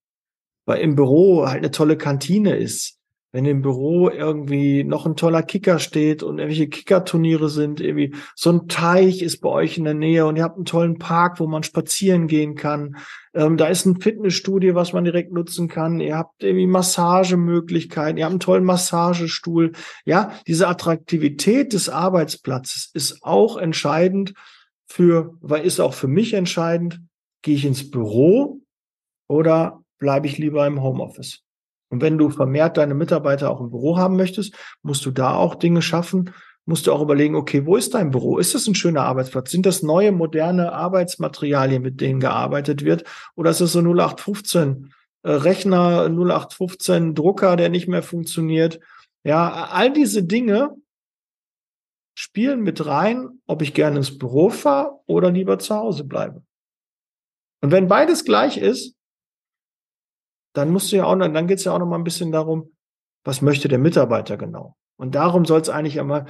bei, 0.66 0.80
im 0.80 0.94
Büro 0.94 1.46
halt 1.46 1.58
eine 1.58 1.70
tolle 1.70 1.96
Kantine 1.96 2.56
ist, 2.56 2.99
wenn 3.32 3.44
im 3.44 3.62
Büro 3.62 4.08
irgendwie 4.08 4.82
noch 4.82 5.06
ein 5.06 5.14
toller 5.14 5.42
Kicker 5.42 5.78
steht 5.78 6.22
und 6.22 6.38
irgendwelche 6.38 6.68
Kickerturniere 6.68 7.48
sind, 7.48 7.80
irgendwie 7.80 8.14
so 8.34 8.50
ein 8.50 8.66
Teich 8.66 9.22
ist 9.22 9.40
bei 9.40 9.48
euch 9.48 9.78
in 9.78 9.84
der 9.84 9.94
Nähe 9.94 10.26
und 10.26 10.36
ihr 10.36 10.42
habt 10.42 10.56
einen 10.56 10.64
tollen 10.64 10.98
Park, 10.98 11.38
wo 11.38 11.46
man 11.46 11.62
spazieren 11.62 12.26
gehen 12.26 12.56
kann. 12.56 12.96
Ähm, 13.32 13.56
da 13.56 13.66
ist 13.66 13.86
ein 13.86 14.00
Fitnessstudio, 14.00 14.74
was 14.74 14.92
man 14.92 15.04
direkt 15.04 15.32
nutzen 15.32 15.68
kann. 15.68 16.00
Ihr 16.00 16.16
habt 16.16 16.42
irgendwie 16.42 16.66
Massagemöglichkeiten, 16.66 18.16
ihr 18.16 18.24
habt 18.24 18.32
einen 18.32 18.40
tollen 18.40 18.64
Massagestuhl. 18.64 19.72
Ja, 20.04 20.32
diese 20.48 20.66
Attraktivität 20.66 21.72
des 21.72 21.88
Arbeitsplatzes 21.88 22.90
ist 22.94 23.22
auch 23.22 23.56
entscheidend 23.56 24.34
für, 24.86 25.36
weil 25.40 25.64
ist 25.64 25.78
auch 25.78 25.94
für 25.94 26.08
mich 26.08 26.34
entscheidend, 26.34 27.00
gehe 27.42 27.54
ich 27.54 27.64
ins 27.64 27.90
Büro 27.90 28.60
oder 29.28 29.84
bleibe 29.98 30.26
ich 30.26 30.36
lieber 30.36 30.66
im 30.66 30.82
Homeoffice? 30.82 31.44
Und 31.90 32.00
wenn 32.00 32.16
du 32.16 32.30
vermehrt 32.30 32.76
deine 32.76 32.94
Mitarbeiter 32.94 33.50
auch 33.50 33.60
im 33.60 33.70
Büro 33.70 33.98
haben 33.98 34.16
möchtest, 34.16 34.54
musst 34.82 35.04
du 35.04 35.10
da 35.10 35.34
auch 35.34 35.56
Dinge 35.56 35.82
schaffen, 35.82 36.32
musst 36.64 36.86
du 36.86 36.92
auch 36.92 37.02
überlegen, 37.02 37.34
okay, 37.34 37.66
wo 37.66 37.76
ist 37.76 37.94
dein 37.94 38.10
Büro? 38.10 38.38
Ist 38.38 38.54
das 38.54 38.66
ein 38.66 38.76
schöner 38.76 39.02
Arbeitsplatz? 39.02 39.50
Sind 39.50 39.66
das 39.66 39.82
neue, 39.82 40.12
moderne 40.12 40.72
Arbeitsmaterialien, 40.72 41.82
mit 41.82 42.00
denen 42.00 42.20
gearbeitet 42.20 42.84
wird? 42.84 43.04
Oder 43.34 43.50
ist 43.50 43.60
das 43.60 43.72
so 43.72 43.80
0815 43.80 44.92
äh, 45.22 45.30
Rechner, 45.30 46.08
0815 46.08 47.14
Drucker, 47.14 47.56
der 47.56 47.70
nicht 47.70 47.88
mehr 47.88 48.02
funktioniert? 48.02 48.78
Ja, 49.24 49.68
all 49.70 49.92
diese 49.92 50.22
Dinge 50.22 50.76
spielen 52.14 52.60
mit 52.60 52.86
rein, 52.86 53.40
ob 53.46 53.62
ich 53.62 53.74
gerne 53.74 53.96
ins 53.96 54.16
Büro 54.16 54.50
fahre 54.50 55.00
oder 55.06 55.30
lieber 55.30 55.58
zu 55.58 55.74
Hause 55.74 56.04
bleibe. 56.04 56.42
Und 57.62 57.72
wenn 57.72 57.88
beides 57.88 58.24
gleich 58.24 58.58
ist, 58.58 58.94
dann 60.52 60.70
musst 60.70 60.90
du 60.92 60.96
ja 60.96 61.04
auch, 61.04 61.16
dann 61.16 61.46
geht 61.46 61.58
es 61.58 61.64
ja 61.64 61.72
auch 61.72 61.78
noch 61.78 61.86
mal 61.86 61.96
ein 61.96 62.04
bisschen 62.04 62.32
darum, 62.32 62.72
was 63.24 63.42
möchte 63.42 63.68
der 63.68 63.78
Mitarbeiter 63.78 64.36
genau? 64.36 64.76
Und 64.96 65.14
darum 65.14 65.44
soll 65.44 65.60
es 65.60 65.68
eigentlich 65.68 65.96
immer, 65.96 66.26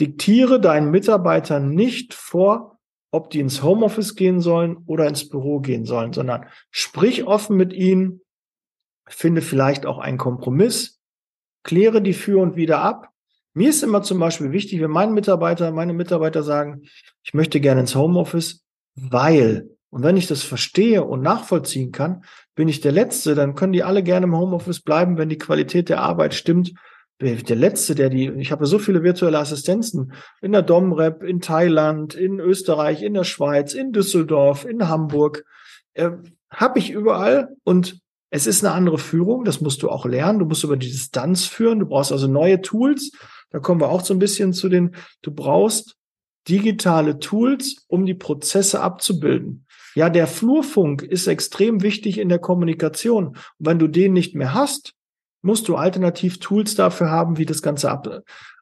diktiere 0.00 0.60
deinen 0.60 0.90
Mitarbeitern 0.90 1.70
nicht 1.70 2.14
vor, 2.14 2.78
ob 3.10 3.30
die 3.30 3.40
ins 3.40 3.62
Homeoffice 3.62 4.14
gehen 4.14 4.40
sollen 4.40 4.76
oder 4.86 5.06
ins 5.06 5.28
Büro 5.28 5.60
gehen 5.60 5.84
sollen, 5.84 6.12
sondern 6.12 6.46
sprich 6.70 7.24
offen 7.24 7.56
mit 7.56 7.72
ihnen, 7.72 8.20
finde 9.08 9.40
vielleicht 9.40 9.86
auch 9.86 9.98
einen 9.98 10.18
Kompromiss, 10.18 11.00
kläre 11.62 12.02
die 12.02 12.12
für 12.12 12.40
und 12.40 12.56
wieder 12.56 12.80
ab, 12.80 13.12
Mir 13.56 13.70
ist 13.70 13.82
immer 13.82 14.02
zum 14.02 14.18
Beispiel 14.18 14.52
wichtig, 14.52 14.82
wenn 14.82 14.90
meine 14.90 15.12
Mitarbeiter, 15.12 15.72
meine 15.72 15.94
Mitarbeiter 15.94 16.42
sagen, 16.42 16.82
ich 17.22 17.32
möchte 17.32 17.58
gerne 17.58 17.80
ins 17.80 17.94
Homeoffice, 17.94 18.66
weil, 18.96 19.70
und 19.96 20.02
wenn 20.02 20.18
ich 20.18 20.26
das 20.26 20.42
verstehe 20.42 21.02
und 21.04 21.22
nachvollziehen 21.22 21.90
kann, 21.90 22.22
bin 22.54 22.68
ich 22.68 22.82
der 22.82 22.92
Letzte, 22.92 23.34
dann 23.34 23.54
können 23.54 23.72
die 23.72 23.82
alle 23.82 24.02
gerne 24.02 24.26
im 24.26 24.36
Homeoffice 24.36 24.80
bleiben, 24.80 25.16
wenn 25.16 25.30
die 25.30 25.38
Qualität 25.38 25.88
der 25.88 26.02
Arbeit 26.02 26.34
stimmt. 26.34 26.74
Der 27.18 27.56
Letzte, 27.56 27.94
der 27.94 28.10
die, 28.10 28.28
ich 28.28 28.52
habe 28.52 28.66
so 28.66 28.78
viele 28.78 29.02
virtuelle 29.02 29.38
Assistenzen 29.38 30.12
in 30.42 30.52
der 30.52 30.60
Domrep, 30.60 31.22
in 31.22 31.40
Thailand, 31.40 32.14
in 32.14 32.40
Österreich, 32.40 33.02
in 33.02 33.14
der 33.14 33.24
Schweiz, 33.24 33.72
in 33.72 33.92
Düsseldorf, 33.92 34.66
in 34.66 34.86
Hamburg, 34.86 35.46
äh, 35.94 36.10
habe 36.50 36.78
ich 36.78 36.90
überall 36.90 37.56
und 37.64 37.98
es 38.28 38.46
ist 38.46 38.62
eine 38.62 38.74
andere 38.74 38.98
Führung, 38.98 39.44
das 39.44 39.62
musst 39.62 39.82
du 39.82 39.88
auch 39.88 40.04
lernen. 40.04 40.40
Du 40.40 40.44
musst 40.44 40.62
über 40.62 40.76
die 40.76 40.90
Distanz 40.90 41.46
führen. 41.46 41.78
Du 41.78 41.86
brauchst 41.86 42.12
also 42.12 42.26
neue 42.26 42.60
Tools. 42.60 43.12
Da 43.48 43.60
kommen 43.60 43.80
wir 43.80 43.88
auch 43.88 44.04
so 44.04 44.12
ein 44.12 44.18
bisschen 44.18 44.52
zu 44.52 44.68
den, 44.68 44.94
du 45.22 45.30
brauchst 45.30 45.96
digitale 46.46 47.18
Tools, 47.18 47.86
um 47.88 48.04
die 48.04 48.14
Prozesse 48.14 48.82
abzubilden. 48.82 49.65
Ja, 49.96 50.10
der 50.10 50.26
Flurfunk 50.26 51.02
ist 51.02 51.26
extrem 51.26 51.82
wichtig 51.82 52.18
in 52.18 52.28
der 52.28 52.38
Kommunikation. 52.38 53.28
Und 53.28 53.36
wenn 53.58 53.78
du 53.78 53.88
den 53.88 54.12
nicht 54.12 54.34
mehr 54.34 54.52
hast, 54.52 54.92
musst 55.40 55.68
du 55.68 55.76
alternativ 55.76 56.38
Tools 56.38 56.74
dafür 56.74 57.10
haben, 57.10 57.38
wie 57.38 57.46
das 57.46 57.62
Ganze 57.62 57.90
ab, 57.90 58.06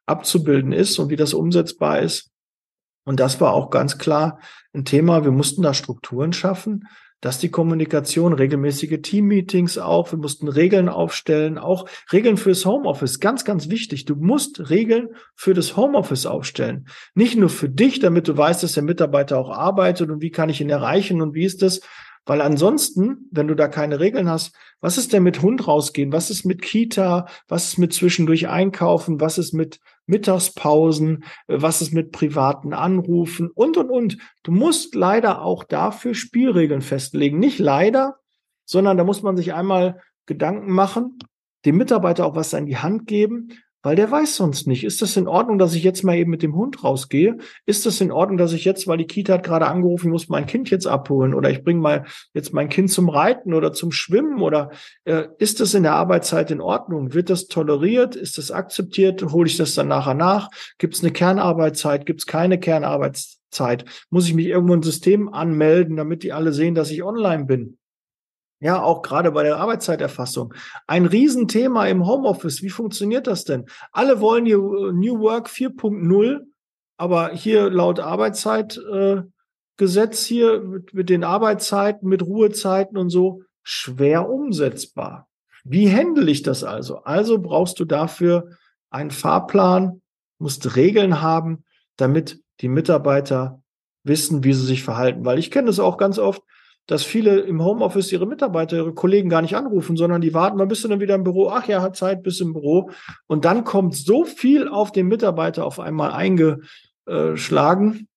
abzubilden 0.07 0.71
ist 0.71 0.97
und 1.01 1.11
wie 1.11 1.17
das 1.17 1.35
umsetzbar 1.35 1.99
ist. 1.99 2.31
Und 3.05 3.19
das 3.19 3.41
war 3.41 3.53
auch 3.53 3.71
ganz 3.71 3.99
klar 3.99 4.39
ein 4.73 4.85
Thema. 4.85 5.25
Wir 5.25 5.33
mussten 5.33 5.63
da 5.63 5.75
Strukturen 5.75 6.33
schaffen, 6.33 6.87
dass 7.21 7.39
die 7.39 7.51
Kommunikation, 7.51 8.33
regelmäßige 8.33 9.01
Teammeetings 9.03 9.79
auch, 9.79 10.13
wir 10.13 10.19
mussten 10.19 10.49
Regeln 10.49 10.89
aufstellen, 10.89 11.59
auch 11.59 11.89
Regeln 12.13 12.37
fürs 12.37 12.67
Homeoffice, 12.67 13.19
ganz, 13.19 13.45
ganz 13.45 13.71
wichtig. 13.71 14.05
Du 14.05 14.15
musst 14.17 14.71
Regeln 14.71 15.09
für 15.35 15.55
das 15.55 15.77
Homeoffice 15.77 16.27
aufstellen. 16.27 16.87
Nicht 17.15 17.37
nur 17.37 17.49
für 17.49 17.69
dich, 17.69 17.99
damit 18.01 18.29
du 18.29 18.37
weißt, 18.37 18.63
dass 18.63 18.73
der 18.73 18.83
Mitarbeiter 18.83 19.39
auch 19.39 19.51
arbeitet 19.51 20.11
und 20.11 20.21
wie 20.21 20.31
kann 20.31 20.51
ich 20.51 20.61
ihn 20.61 20.71
erreichen 20.71 21.23
und 21.23 21.35
wie 21.35 21.45
ist 21.45 21.63
das, 21.63 21.81
weil 22.27 22.41
ansonsten, 22.41 23.29
wenn 23.31 23.49
du 23.49 23.55
da 23.55 23.69
keine 23.69 24.01
Regeln 24.01 24.31
hast, 24.31 24.55
was 24.81 24.97
ist 24.97 25.13
denn 25.13 25.23
mit 25.23 25.43
Hund 25.43 25.67
rausgehen? 25.67 26.13
Was 26.13 26.31
ist 26.31 26.45
mit 26.45 26.63
Kita? 26.63 27.27
Was 27.49 27.69
ist 27.69 27.79
mit 27.79 27.93
zwischendurch 27.93 28.49
einkaufen? 28.49 29.21
Was 29.21 29.37
ist 29.37 29.53
mit 29.53 29.81
Mittagspausen? 30.07 31.25
Was 31.49 31.83
ist 31.83 31.93
mit 31.93 32.13
privaten 32.13 32.73
Anrufen? 32.73 33.51
Und, 33.55 33.77
und, 33.77 33.91
und. 33.91 34.17
Du 34.43 34.53
musst 34.53 34.95
leider 34.95 35.43
auch 35.43 35.65
dafür 35.65 36.15
Spielregeln 36.15 36.81
festlegen. 36.81 37.39
Nicht 37.39 37.59
leider, 37.59 38.17
sondern 38.65 38.97
da 38.97 39.05
muss 39.05 39.23
man 39.23 39.37
sich 39.37 39.53
einmal 39.53 40.01
Gedanken 40.27 40.73
machen, 40.73 41.19
dem 41.67 41.77
Mitarbeiter 41.77 42.25
auch 42.25 42.37
was 42.37 42.55
an 42.55 42.67
die 42.67 42.79
Hand 42.79 43.07
geben, 43.07 43.49
weil 43.85 43.97
der 43.97 44.11
weiß 44.11 44.35
sonst 44.35 44.67
nicht. 44.67 44.83
Ist 44.83 45.03
das 45.03 45.17
in 45.17 45.29
Ordnung, 45.29 45.59
dass 45.59 45.75
ich 45.75 45.85
jetzt 45.85 46.03
mal 46.03 46.17
eben 46.17 46.31
mit 46.31 46.43
dem 46.43 46.57
Hund 46.57 46.83
rausgehe? 46.83 47.37
Ist 47.67 47.85
das 47.85 48.01
in 48.01 48.11
Ordnung, 48.11 48.39
dass 48.39 48.55
ich 48.55 48.65
jetzt, 48.65 48.89
weil 48.89 48.97
die 48.97 49.07
Kita 49.07 49.35
hat 49.35 49.45
gerade 49.45 49.67
angerufen, 49.67 50.11
muss 50.11 50.31
mein 50.31 50.47
Kind 50.47 50.71
jetzt 50.71 50.87
abholen 50.87 51.35
oder 51.35 51.51
ich 51.51 51.63
bringe 51.63 51.81
mal 51.81 52.05
jetzt 52.33 52.55
mein 52.55 52.71
Kind 52.71 52.91
zum 52.91 53.11
Reiten 53.11 53.53
oder 53.53 53.75
zum 53.75 53.93
Schwimmen 53.93 54.41
oder 54.41 54.71
äh, 55.05 55.25
ist 55.39 55.61
das 55.61 55.75
in 55.75 55.83
der 55.83 55.93
Arbeitszeit 55.93 56.51
in 56.51 56.63
Ordnung? 56.63 57.13
Wird 57.13 57.29
das 57.29 57.47
toleriert? 57.47 58.17
Ist 58.17 58.39
das 58.39 58.51
akzeptiert? 58.51 59.23
Hole 59.23 59.49
ich 59.49 59.59
das 59.59 59.75
dann 59.75 59.89
nachher 59.89 60.15
nach? 60.15 60.49
Gibt 60.79 60.95
es 60.95 61.03
eine 61.03 61.13
Kernarbeitszeit? 61.13 62.07
Gibt 62.07 62.21
es 62.21 62.27
keine 62.27 62.59
Kernarbeitszeit? 62.59 63.85
Muss 64.09 64.27
ich 64.27 64.33
mich 64.33 64.47
irgendwo 64.47 64.73
ein 64.73 64.83
System 64.83 65.29
anmelden, 65.29 65.97
damit 65.97 66.23
die 66.23 66.33
alle 66.33 66.55
sehen, 66.55 66.75
dass 66.75 66.91
ich 66.91 67.03
online 67.03 67.45
bin? 67.45 67.77
Ja, 68.65 68.83
auch 68.83 69.03
gerade 69.03 69.31
bei 69.31 69.43
der 69.43 69.59
Arbeitszeiterfassung. 69.59 70.55
Ein 70.87 71.05
Riesenthema 71.05 71.87
im 71.87 72.07
Homeoffice. 72.07 72.63
Wie 72.63 72.71
funktioniert 72.71 73.27
das 73.27 73.45
denn? 73.45 73.67
Alle 73.93 74.23
wollen 74.23 74.47
hier 74.47 74.57
äh, 74.57 74.93
New 74.93 75.21
Work 75.21 75.49
4.0, 75.49 76.41
aber 76.97 77.33
hier 77.33 77.69
laut 77.69 78.01
Arbeitszeitgesetz 78.01 79.29
äh, 79.79 80.27
hier 80.27 80.63
mit, 80.63 80.95
mit 80.95 81.11
den 81.11 81.25
Arbeitszeiten, 81.25 82.09
mit 82.09 82.23
Ruhezeiten 82.23 82.97
und 82.97 83.11
so 83.11 83.43
schwer 83.63 84.31
umsetzbar. 84.31 85.29
Wie 85.65 85.95
handle 85.95 86.31
ich 86.31 86.41
das 86.41 86.65
also? 86.65 87.03
Also 87.03 87.43
brauchst 87.43 87.79
du 87.81 87.85
dafür 87.85 88.49
einen 88.89 89.11
Fahrplan, 89.11 90.01
musst 90.39 90.75
Regeln 90.75 91.21
haben, 91.21 91.65
damit 91.99 92.41
die 92.63 92.69
Mitarbeiter 92.69 93.63
wissen, 94.05 94.43
wie 94.43 94.55
sie 94.55 94.65
sich 94.65 94.83
verhalten. 94.83 95.27
Weil 95.27 95.39
ich 95.39 95.51
kenne 95.51 95.67
das 95.67 95.81
auch 95.81 95.99
ganz 95.99 96.19
oft 96.19 96.41
dass 96.87 97.03
viele 97.03 97.41
im 97.41 97.65
Homeoffice 97.65 98.13
ihre 98.13 98.27
Mitarbeiter, 98.27 98.77
ihre 98.77 98.93
Kollegen 98.93 99.31
gar 99.31 99.43
nicht 99.43 99.57
anrufen, 99.57 99.97
sondern 99.97 100.21
die 100.21 100.35
warten, 100.35 100.59
mal 100.59 100.67
bist 100.67 100.85
du 100.85 100.89
dann 100.89 101.01
wieder 101.01 101.15
im 101.15 101.25
Büro? 101.25 101.49
Ach 101.49 101.67
ja, 101.67 101.81
hat 101.81 101.97
Zeit, 101.97 102.23
bis 102.23 102.41
im 102.41 102.53
Büro. 102.53 102.91
Und 103.27 103.45
dann 103.45 103.65
kommt 103.65 103.97
so 103.97 104.25
viel 104.25 104.69
auf 104.69 104.93
den 104.93 105.07
Mitarbeiter 105.09 105.65
auf 105.65 105.81
einmal 105.81 106.13
eingeschlagen, 106.13 108.09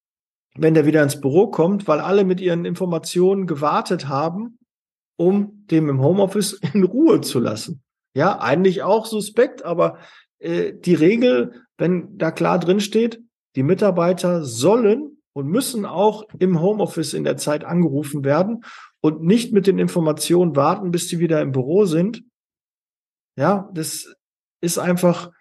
wenn 0.58 0.74
der 0.74 0.86
wieder 0.86 1.04
ins 1.04 1.22
Büro 1.22 1.48
kommt, 1.48 1.88
weil 1.88 2.00
alle 2.00 2.26
mit 2.26 2.42
ihren 2.42 2.66
Informationen 2.66 3.48
gewartet 3.48 4.10
haben, 4.10 4.60
um 5.16 5.66
dem 5.72 5.88
im 5.90 6.02
Homeoffice 6.02 6.54
in 6.74 6.84
Ruhe 6.84 7.22
zu 7.22 7.40
lassen. 7.40 7.82
Ja, 8.14 8.40
eigentlich 8.40 8.84
auch 8.84 9.06
suspekt, 9.06 9.64
aber 9.64 9.98
äh, 10.40 10.74
die 10.74 10.96
Regel, 10.96 11.54
wenn 11.78 12.18
da 12.18 12.32
klar 12.32 12.60
drin 12.60 12.80
steht, 12.80 13.22
die 13.56 13.64
Mitarbeiter 13.64 14.44
sollen 14.44 15.17
und 15.38 15.50
müssen 15.50 15.86
auch 15.86 16.28
im 16.40 16.62
Homeoffice 16.62 17.14
in 17.14 17.24
der 17.24 17.38
Zeit 17.38 17.64
angerufen 17.64 18.26
werden 18.26 18.64
und 19.02 19.22
nicht 19.22 19.54
mit 19.54 19.68
den 19.68 19.78
Informationen 19.78 20.56
warten, 20.56 20.90
bis 20.90 21.10
sie 21.10 21.20
wieder 21.20 21.44
im 21.44 21.52
Büro 21.52 21.86
sind. 21.86 22.24
Ja, 23.38 23.70
das 23.72 24.16
ist 24.62 24.80
einfach 24.80 25.32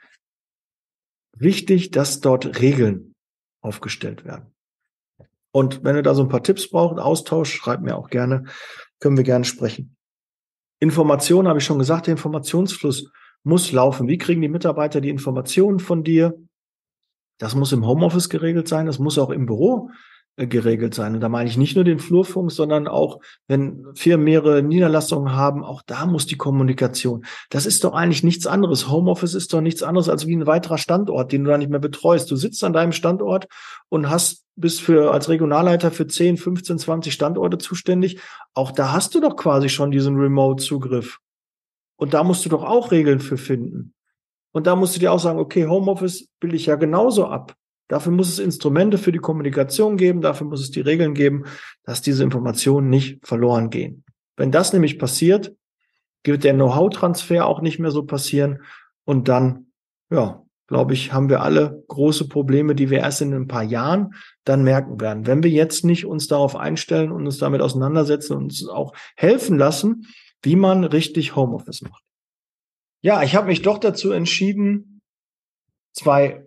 wichtig, 1.34 1.92
dass 1.92 2.20
dort 2.20 2.60
Regeln 2.60 3.14
aufgestellt 3.62 4.26
werden. 4.26 4.54
Und 5.50 5.82
wenn 5.82 5.96
ihr 5.96 6.02
da 6.02 6.14
so 6.14 6.20
ein 6.20 6.28
paar 6.28 6.42
Tipps 6.42 6.68
braucht, 6.68 6.98
Austausch, 6.98 7.54
schreibt 7.54 7.82
mir 7.82 7.96
auch 7.96 8.10
gerne, 8.10 8.44
können 9.00 9.16
wir 9.16 9.24
gerne 9.24 9.46
sprechen. 9.46 9.96
Information 10.78 11.48
habe 11.48 11.58
ich 11.58 11.64
schon 11.64 11.78
gesagt, 11.78 12.06
der 12.06 12.12
Informationsfluss 12.12 13.10
muss 13.44 13.72
laufen. 13.72 14.08
Wie 14.08 14.18
kriegen 14.18 14.42
die 14.42 14.48
Mitarbeiter 14.48 15.00
die 15.00 15.08
Informationen 15.08 15.78
von 15.78 16.04
dir? 16.04 16.38
Das 17.38 17.54
muss 17.54 17.72
im 17.72 17.86
Homeoffice 17.86 18.28
geregelt 18.28 18.68
sein, 18.68 18.86
das 18.86 18.98
muss 18.98 19.18
auch 19.18 19.30
im 19.30 19.46
Büro 19.46 19.90
äh, 20.36 20.46
geregelt 20.46 20.94
sein. 20.94 21.14
Und 21.14 21.20
da 21.20 21.28
meine 21.28 21.48
ich 21.48 21.56
nicht 21.56 21.76
nur 21.76 21.84
den 21.84 21.98
Flurfunk, 21.98 22.52
sondern 22.52 22.88
auch, 22.88 23.20
wenn 23.48 23.86
Firmen 23.94 24.24
mehrere 24.24 24.62
Niederlassungen 24.62 25.34
haben, 25.34 25.64
auch 25.64 25.82
da 25.86 26.06
muss 26.06 26.26
die 26.26 26.36
Kommunikation. 26.36 27.24
Das 27.50 27.66
ist 27.66 27.84
doch 27.84 27.94
eigentlich 27.94 28.22
nichts 28.22 28.46
anderes. 28.46 28.90
Homeoffice 28.90 29.34
ist 29.34 29.52
doch 29.52 29.60
nichts 29.60 29.82
anderes 29.82 30.08
als 30.08 30.26
wie 30.26 30.36
ein 30.36 30.46
weiterer 30.46 30.78
Standort, 30.78 31.32
den 31.32 31.44
du 31.44 31.50
da 31.50 31.58
nicht 31.58 31.70
mehr 31.70 31.80
betreust. 31.80 32.30
Du 32.30 32.36
sitzt 32.36 32.62
an 32.64 32.74
deinem 32.74 32.92
Standort 32.92 33.46
und 33.88 34.10
hast 34.10 34.44
bist 34.56 34.80
für 34.80 35.12
als 35.12 35.28
Regionalleiter 35.28 35.90
für 35.90 36.06
10, 36.06 36.38
15, 36.38 36.78
20 36.78 37.12
Standorte 37.12 37.58
zuständig. 37.58 38.20
Auch 38.54 38.72
da 38.72 38.92
hast 38.92 39.14
du 39.14 39.20
doch 39.20 39.36
quasi 39.36 39.68
schon 39.68 39.90
diesen 39.90 40.16
Remote-Zugriff. 40.16 41.18
Und 41.96 42.14
da 42.14 42.24
musst 42.24 42.44
du 42.44 42.48
doch 42.48 42.64
auch 42.64 42.90
Regeln 42.90 43.20
für 43.20 43.36
finden. 43.36 43.94
Und 44.56 44.66
da 44.66 44.74
musst 44.74 44.96
du 44.96 45.00
dir 45.00 45.12
auch 45.12 45.18
sagen, 45.18 45.38
okay, 45.38 45.66
Homeoffice 45.66 46.30
will 46.40 46.54
ich 46.54 46.64
ja 46.64 46.76
genauso 46.76 47.26
ab. 47.26 47.54
Dafür 47.88 48.10
muss 48.10 48.30
es 48.30 48.38
Instrumente 48.38 48.96
für 48.96 49.12
die 49.12 49.18
Kommunikation 49.18 49.98
geben, 49.98 50.22
dafür 50.22 50.46
muss 50.46 50.62
es 50.62 50.70
die 50.70 50.80
Regeln 50.80 51.12
geben, 51.12 51.44
dass 51.84 52.00
diese 52.00 52.24
Informationen 52.24 52.88
nicht 52.88 53.18
verloren 53.26 53.68
gehen. 53.68 54.04
Wenn 54.34 54.50
das 54.50 54.72
nämlich 54.72 54.98
passiert, 54.98 55.54
wird 56.24 56.42
der 56.42 56.54
Know-how-Transfer 56.54 57.44
auch 57.44 57.60
nicht 57.60 57.78
mehr 57.78 57.90
so 57.90 58.04
passieren. 58.04 58.62
Und 59.04 59.28
dann, 59.28 59.66
ja, 60.08 60.42
glaube 60.68 60.94
ich, 60.94 61.12
haben 61.12 61.28
wir 61.28 61.42
alle 61.42 61.84
große 61.88 62.26
Probleme, 62.26 62.74
die 62.74 62.88
wir 62.88 63.00
erst 63.00 63.20
in 63.20 63.34
ein 63.34 63.48
paar 63.48 63.62
Jahren 63.62 64.14
dann 64.44 64.64
merken 64.64 65.02
werden. 65.02 65.26
Wenn 65.26 65.42
wir 65.42 65.50
jetzt 65.50 65.84
nicht 65.84 66.06
uns 66.06 66.28
darauf 66.28 66.56
einstellen 66.56 67.12
und 67.12 67.26
uns 67.26 67.36
damit 67.36 67.60
auseinandersetzen 67.60 68.32
und 68.32 68.44
uns 68.44 68.66
auch 68.66 68.94
helfen 69.16 69.58
lassen, 69.58 70.06
wie 70.40 70.56
man 70.56 70.82
richtig 70.82 71.36
Homeoffice 71.36 71.82
macht. 71.82 72.05
Ja, 73.02 73.22
ich 73.22 73.34
habe 73.34 73.48
mich 73.48 73.62
doch 73.62 73.78
dazu 73.78 74.12
entschieden, 74.12 75.00
zwei 75.92 76.44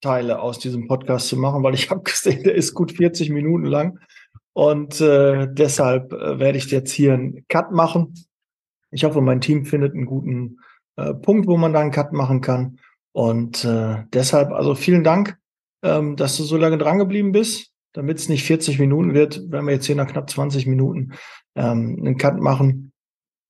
Teile 0.00 0.40
aus 0.40 0.58
diesem 0.58 0.88
Podcast 0.88 1.28
zu 1.28 1.36
machen, 1.36 1.62
weil 1.62 1.74
ich 1.74 1.90
habe 1.90 2.02
gesehen, 2.02 2.42
der 2.42 2.54
ist 2.54 2.74
gut 2.74 2.92
40 2.92 3.30
Minuten 3.30 3.64
lang. 3.64 3.98
Und 4.52 5.00
äh, 5.00 5.48
deshalb 5.50 6.12
äh, 6.12 6.38
werde 6.38 6.58
ich 6.58 6.70
jetzt 6.70 6.92
hier 6.92 7.14
einen 7.14 7.46
Cut 7.48 7.72
machen. 7.72 8.14
Ich 8.90 9.04
hoffe, 9.04 9.22
mein 9.22 9.40
Team 9.40 9.64
findet 9.64 9.94
einen 9.94 10.04
guten 10.04 10.58
äh, 10.96 11.14
Punkt, 11.14 11.46
wo 11.46 11.56
man 11.56 11.72
da 11.72 11.80
einen 11.80 11.90
Cut 11.90 12.12
machen 12.12 12.42
kann. 12.42 12.78
Und 13.12 13.64
äh, 13.64 14.04
deshalb, 14.12 14.52
also 14.52 14.74
vielen 14.74 15.04
Dank, 15.04 15.38
ähm, 15.82 16.16
dass 16.16 16.36
du 16.36 16.44
so 16.44 16.56
lange 16.56 16.78
dran 16.78 16.98
geblieben 16.98 17.32
bist. 17.32 17.70
Damit 17.94 18.18
es 18.18 18.28
nicht 18.28 18.44
40 18.44 18.78
Minuten 18.78 19.12
wird, 19.12 19.50
werden 19.50 19.66
wir 19.66 19.74
jetzt 19.74 19.86
hier 19.86 19.96
nach 19.96 20.10
knapp 20.10 20.28
20 20.28 20.66
Minuten 20.66 21.12
ähm, 21.54 21.96
einen 21.98 22.16
Cut 22.16 22.40
machen. 22.40 22.92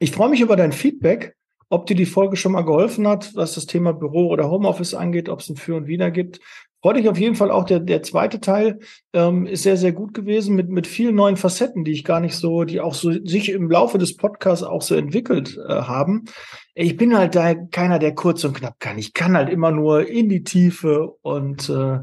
Ich 0.01 0.11
freue 0.11 0.31
mich 0.31 0.41
über 0.41 0.57
dein 0.57 0.73
Feedback 0.73 1.37
ob 1.73 1.87
dir 1.87 1.97
die 1.97 2.05
Folge 2.05 2.37
schon 2.37 2.53
mal 2.53 2.67
geholfen 2.67 3.09
hat, 3.09 3.35
was 3.35 3.55
das 3.55 3.65
Thema 3.65 3.95
Büro 3.95 4.29
oder 4.29 4.51
Homeoffice 4.51 4.93
angeht, 4.93 5.31
ob 5.31 5.41
es 5.41 5.49
ein 5.49 5.57
Für 5.57 5.75
und 5.75 5.87
Wider 5.87 6.11
gibt. 6.11 6.39
Freut 6.83 6.97
dich 6.97 7.09
auf 7.09 7.17
jeden 7.17 7.35
Fall 7.35 7.51
auch. 7.51 7.65
Der, 7.65 7.81
der 7.81 8.03
zweite 8.03 8.41
Teil 8.41 8.81
ähm, 9.15 9.47
ist 9.47 9.63
sehr, 9.63 9.79
sehr 9.79 9.93
gut 9.93 10.13
gewesen 10.13 10.55
mit, 10.55 10.69
mit 10.69 10.87
vielen 10.87 11.15
neuen 11.15 11.39
Facetten, 11.39 11.83
die 11.83 11.93
ich 11.93 12.05
gar 12.05 12.21
nicht 12.21 12.37
so, 12.37 12.65
die 12.65 12.83
auch 12.83 12.93
so 12.93 13.11
sich 13.25 13.49
im 13.49 13.71
Laufe 13.71 13.97
des 13.97 14.19
Podcasts 14.19 14.63
auch 14.63 14.83
so 14.83 14.95
entwickelt 14.95 15.57
äh, 15.67 15.73
haben. 15.73 16.27
Ich 16.75 16.99
bin 16.99 17.17
halt 17.17 17.37
da 17.37 17.55
keiner, 17.55 17.99
der 17.99 18.15
kurz 18.15 18.45
und 18.45 18.55
knapp 18.55 18.79
kann. 18.79 18.99
Ich 18.99 19.15
kann 19.15 19.35
halt 19.35 19.49
immer 19.49 19.71
nur 19.71 20.07
in 20.07 20.29
die 20.29 20.43
Tiefe 20.43 21.15
und 21.23 21.71
äh, 21.71 22.01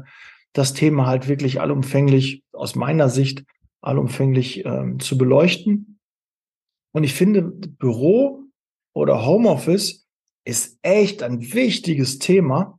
das 0.52 0.74
Thema 0.74 1.06
halt 1.06 1.28
wirklich 1.28 1.60
allumfänglich, 1.60 2.42
aus 2.52 2.74
meiner 2.74 3.08
Sicht, 3.08 3.44
allumfänglich 3.82 4.64
ähm, 4.64 4.98
zu 4.98 5.16
beleuchten. 5.16 6.00
Und 6.90 7.04
ich 7.04 7.14
finde, 7.14 7.42
Büro 7.42 8.39
oder 8.92 9.24
Homeoffice 9.24 10.06
ist 10.44 10.78
echt 10.82 11.22
ein 11.22 11.40
wichtiges 11.52 12.18
Thema, 12.18 12.78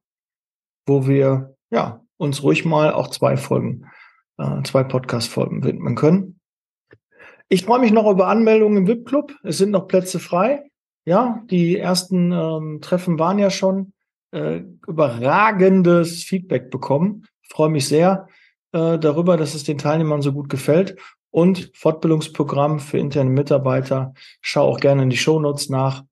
wo 0.85 1.07
wir 1.07 1.55
ja, 1.69 2.03
uns 2.17 2.43
ruhig 2.43 2.65
mal 2.65 2.93
auch 2.93 3.07
zwei 3.07 3.37
Folgen, 3.37 3.85
äh, 4.37 4.61
zwei 4.63 4.83
Podcast-Folgen 4.83 5.63
widmen 5.63 5.95
können. 5.95 6.39
Ich 7.49 7.65
freue 7.65 7.79
mich 7.79 7.91
noch 7.91 8.09
über 8.09 8.27
Anmeldungen 8.27 8.77
im 8.77 8.87
VIP-Club. 8.87 9.33
Es 9.43 9.57
sind 9.57 9.71
noch 9.71 9.87
Plätze 9.87 10.19
frei. 10.19 10.69
Ja, 11.03 11.43
die 11.49 11.77
ersten 11.77 12.31
ähm, 12.31 12.79
Treffen 12.81 13.19
waren 13.19 13.39
ja 13.39 13.49
schon 13.49 13.93
äh, 14.31 14.61
überragendes 14.87 16.23
Feedback 16.23 16.69
bekommen. 16.69 17.27
freue 17.49 17.69
mich 17.69 17.87
sehr 17.87 18.27
äh, 18.71 18.97
darüber, 18.97 19.35
dass 19.35 19.55
es 19.55 19.63
den 19.63 19.77
Teilnehmern 19.77 20.21
so 20.21 20.31
gut 20.31 20.47
gefällt. 20.47 20.97
Und 21.31 21.71
Fortbildungsprogramm 21.73 22.79
für 22.79 22.97
interne 22.97 23.29
Mitarbeiter. 23.29 24.13
Schau 24.41 24.67
auch 24.67 24.79
gerne 24.79 25.03
in 25.03 25.09
die 25.09 25.17
Shownotes 25.17 25.69
nach. 25.69 26.03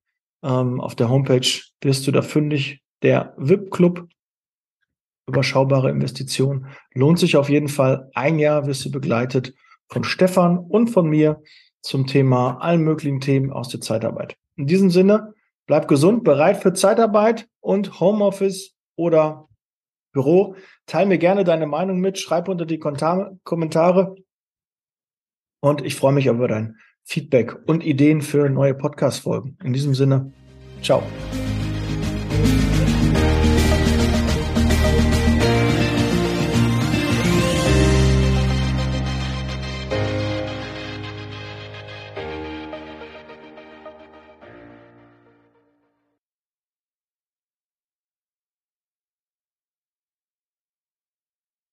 Ähm, 0.42 0.80
auf 0.80 0.94
der 0.94 1.10
Homepage 1.10 1.46
wirst 1.82 2.06
du 2.06 2.12
da 2.12 2.22
fündig. 2.22 2.82
Der 3.02 3.34
VIP-Club 3.36 4.08
überschaubare 5.30 5.90
Investition. 5.90 6.66
Lohnt 6.92 7.18
sich 7.18 7.36
auf 7.36 7.48
jeden 7.48 7.68
Fall. 7.68 8.10
Ein 8.14 8.38
Jahr 8.38 8.66
wirst 8.66 8.84
du 8.84 8.90
begleitet 8.90 9.54
von 9.88 10.04
Stefan 10.04 10.58
und 10.58 10.88
von 10.88 11.08
mir 11.08 11.42
zum 11.82 12.06
Thema 12.06 12.58
allen 12.60 12.82
möglichen 12.82 13.20
Themen 13.20 13.52
aus 13.52 13.68
der 13.68 13.80
Zeitarbeit. 13.80 14.36
In 14.56 14.66
diesem 14.66 14.90
Sinne, 14.90 15.34
bleib 15.66 15.88
gesund, 15.88 16.24
bereit 16.24 16.62
für 16.62 16.72
Zeitarbeit 16.72 17.48
und 17.60 18.00
Homeoffice 18.00 18.74
oder 18.96 19.48
Büro. 20.12 20.56
Teil 20.86 21.06
mir 21.06 21.18
gerne 21.18 21.44
deine 21.44 21.66
Meinung 21.66 22.00
mit, 22.00 22.18
schreib 22.18 22.48
unter 22.48 22.66
die 22.66 22.78
Kommentare 22.78 24.16
und 25.60 25.84
ich 25.84 25.94
freue 25.94 26.12
mich 26.12 26.26
über 26.26 26.48
dein 26.48 26.76
Feedback 27.04 27.56
und 27.66 27.84
Ideen 27.84 28.22
für 28.22 28.48
neue 28.48 28.74
Podcast-Folgen. 28.74 29.56
In 29.64 29.72
diesem 29.72 29.94
Sinne, 29.94 30.32
ciao. 30.82 31.02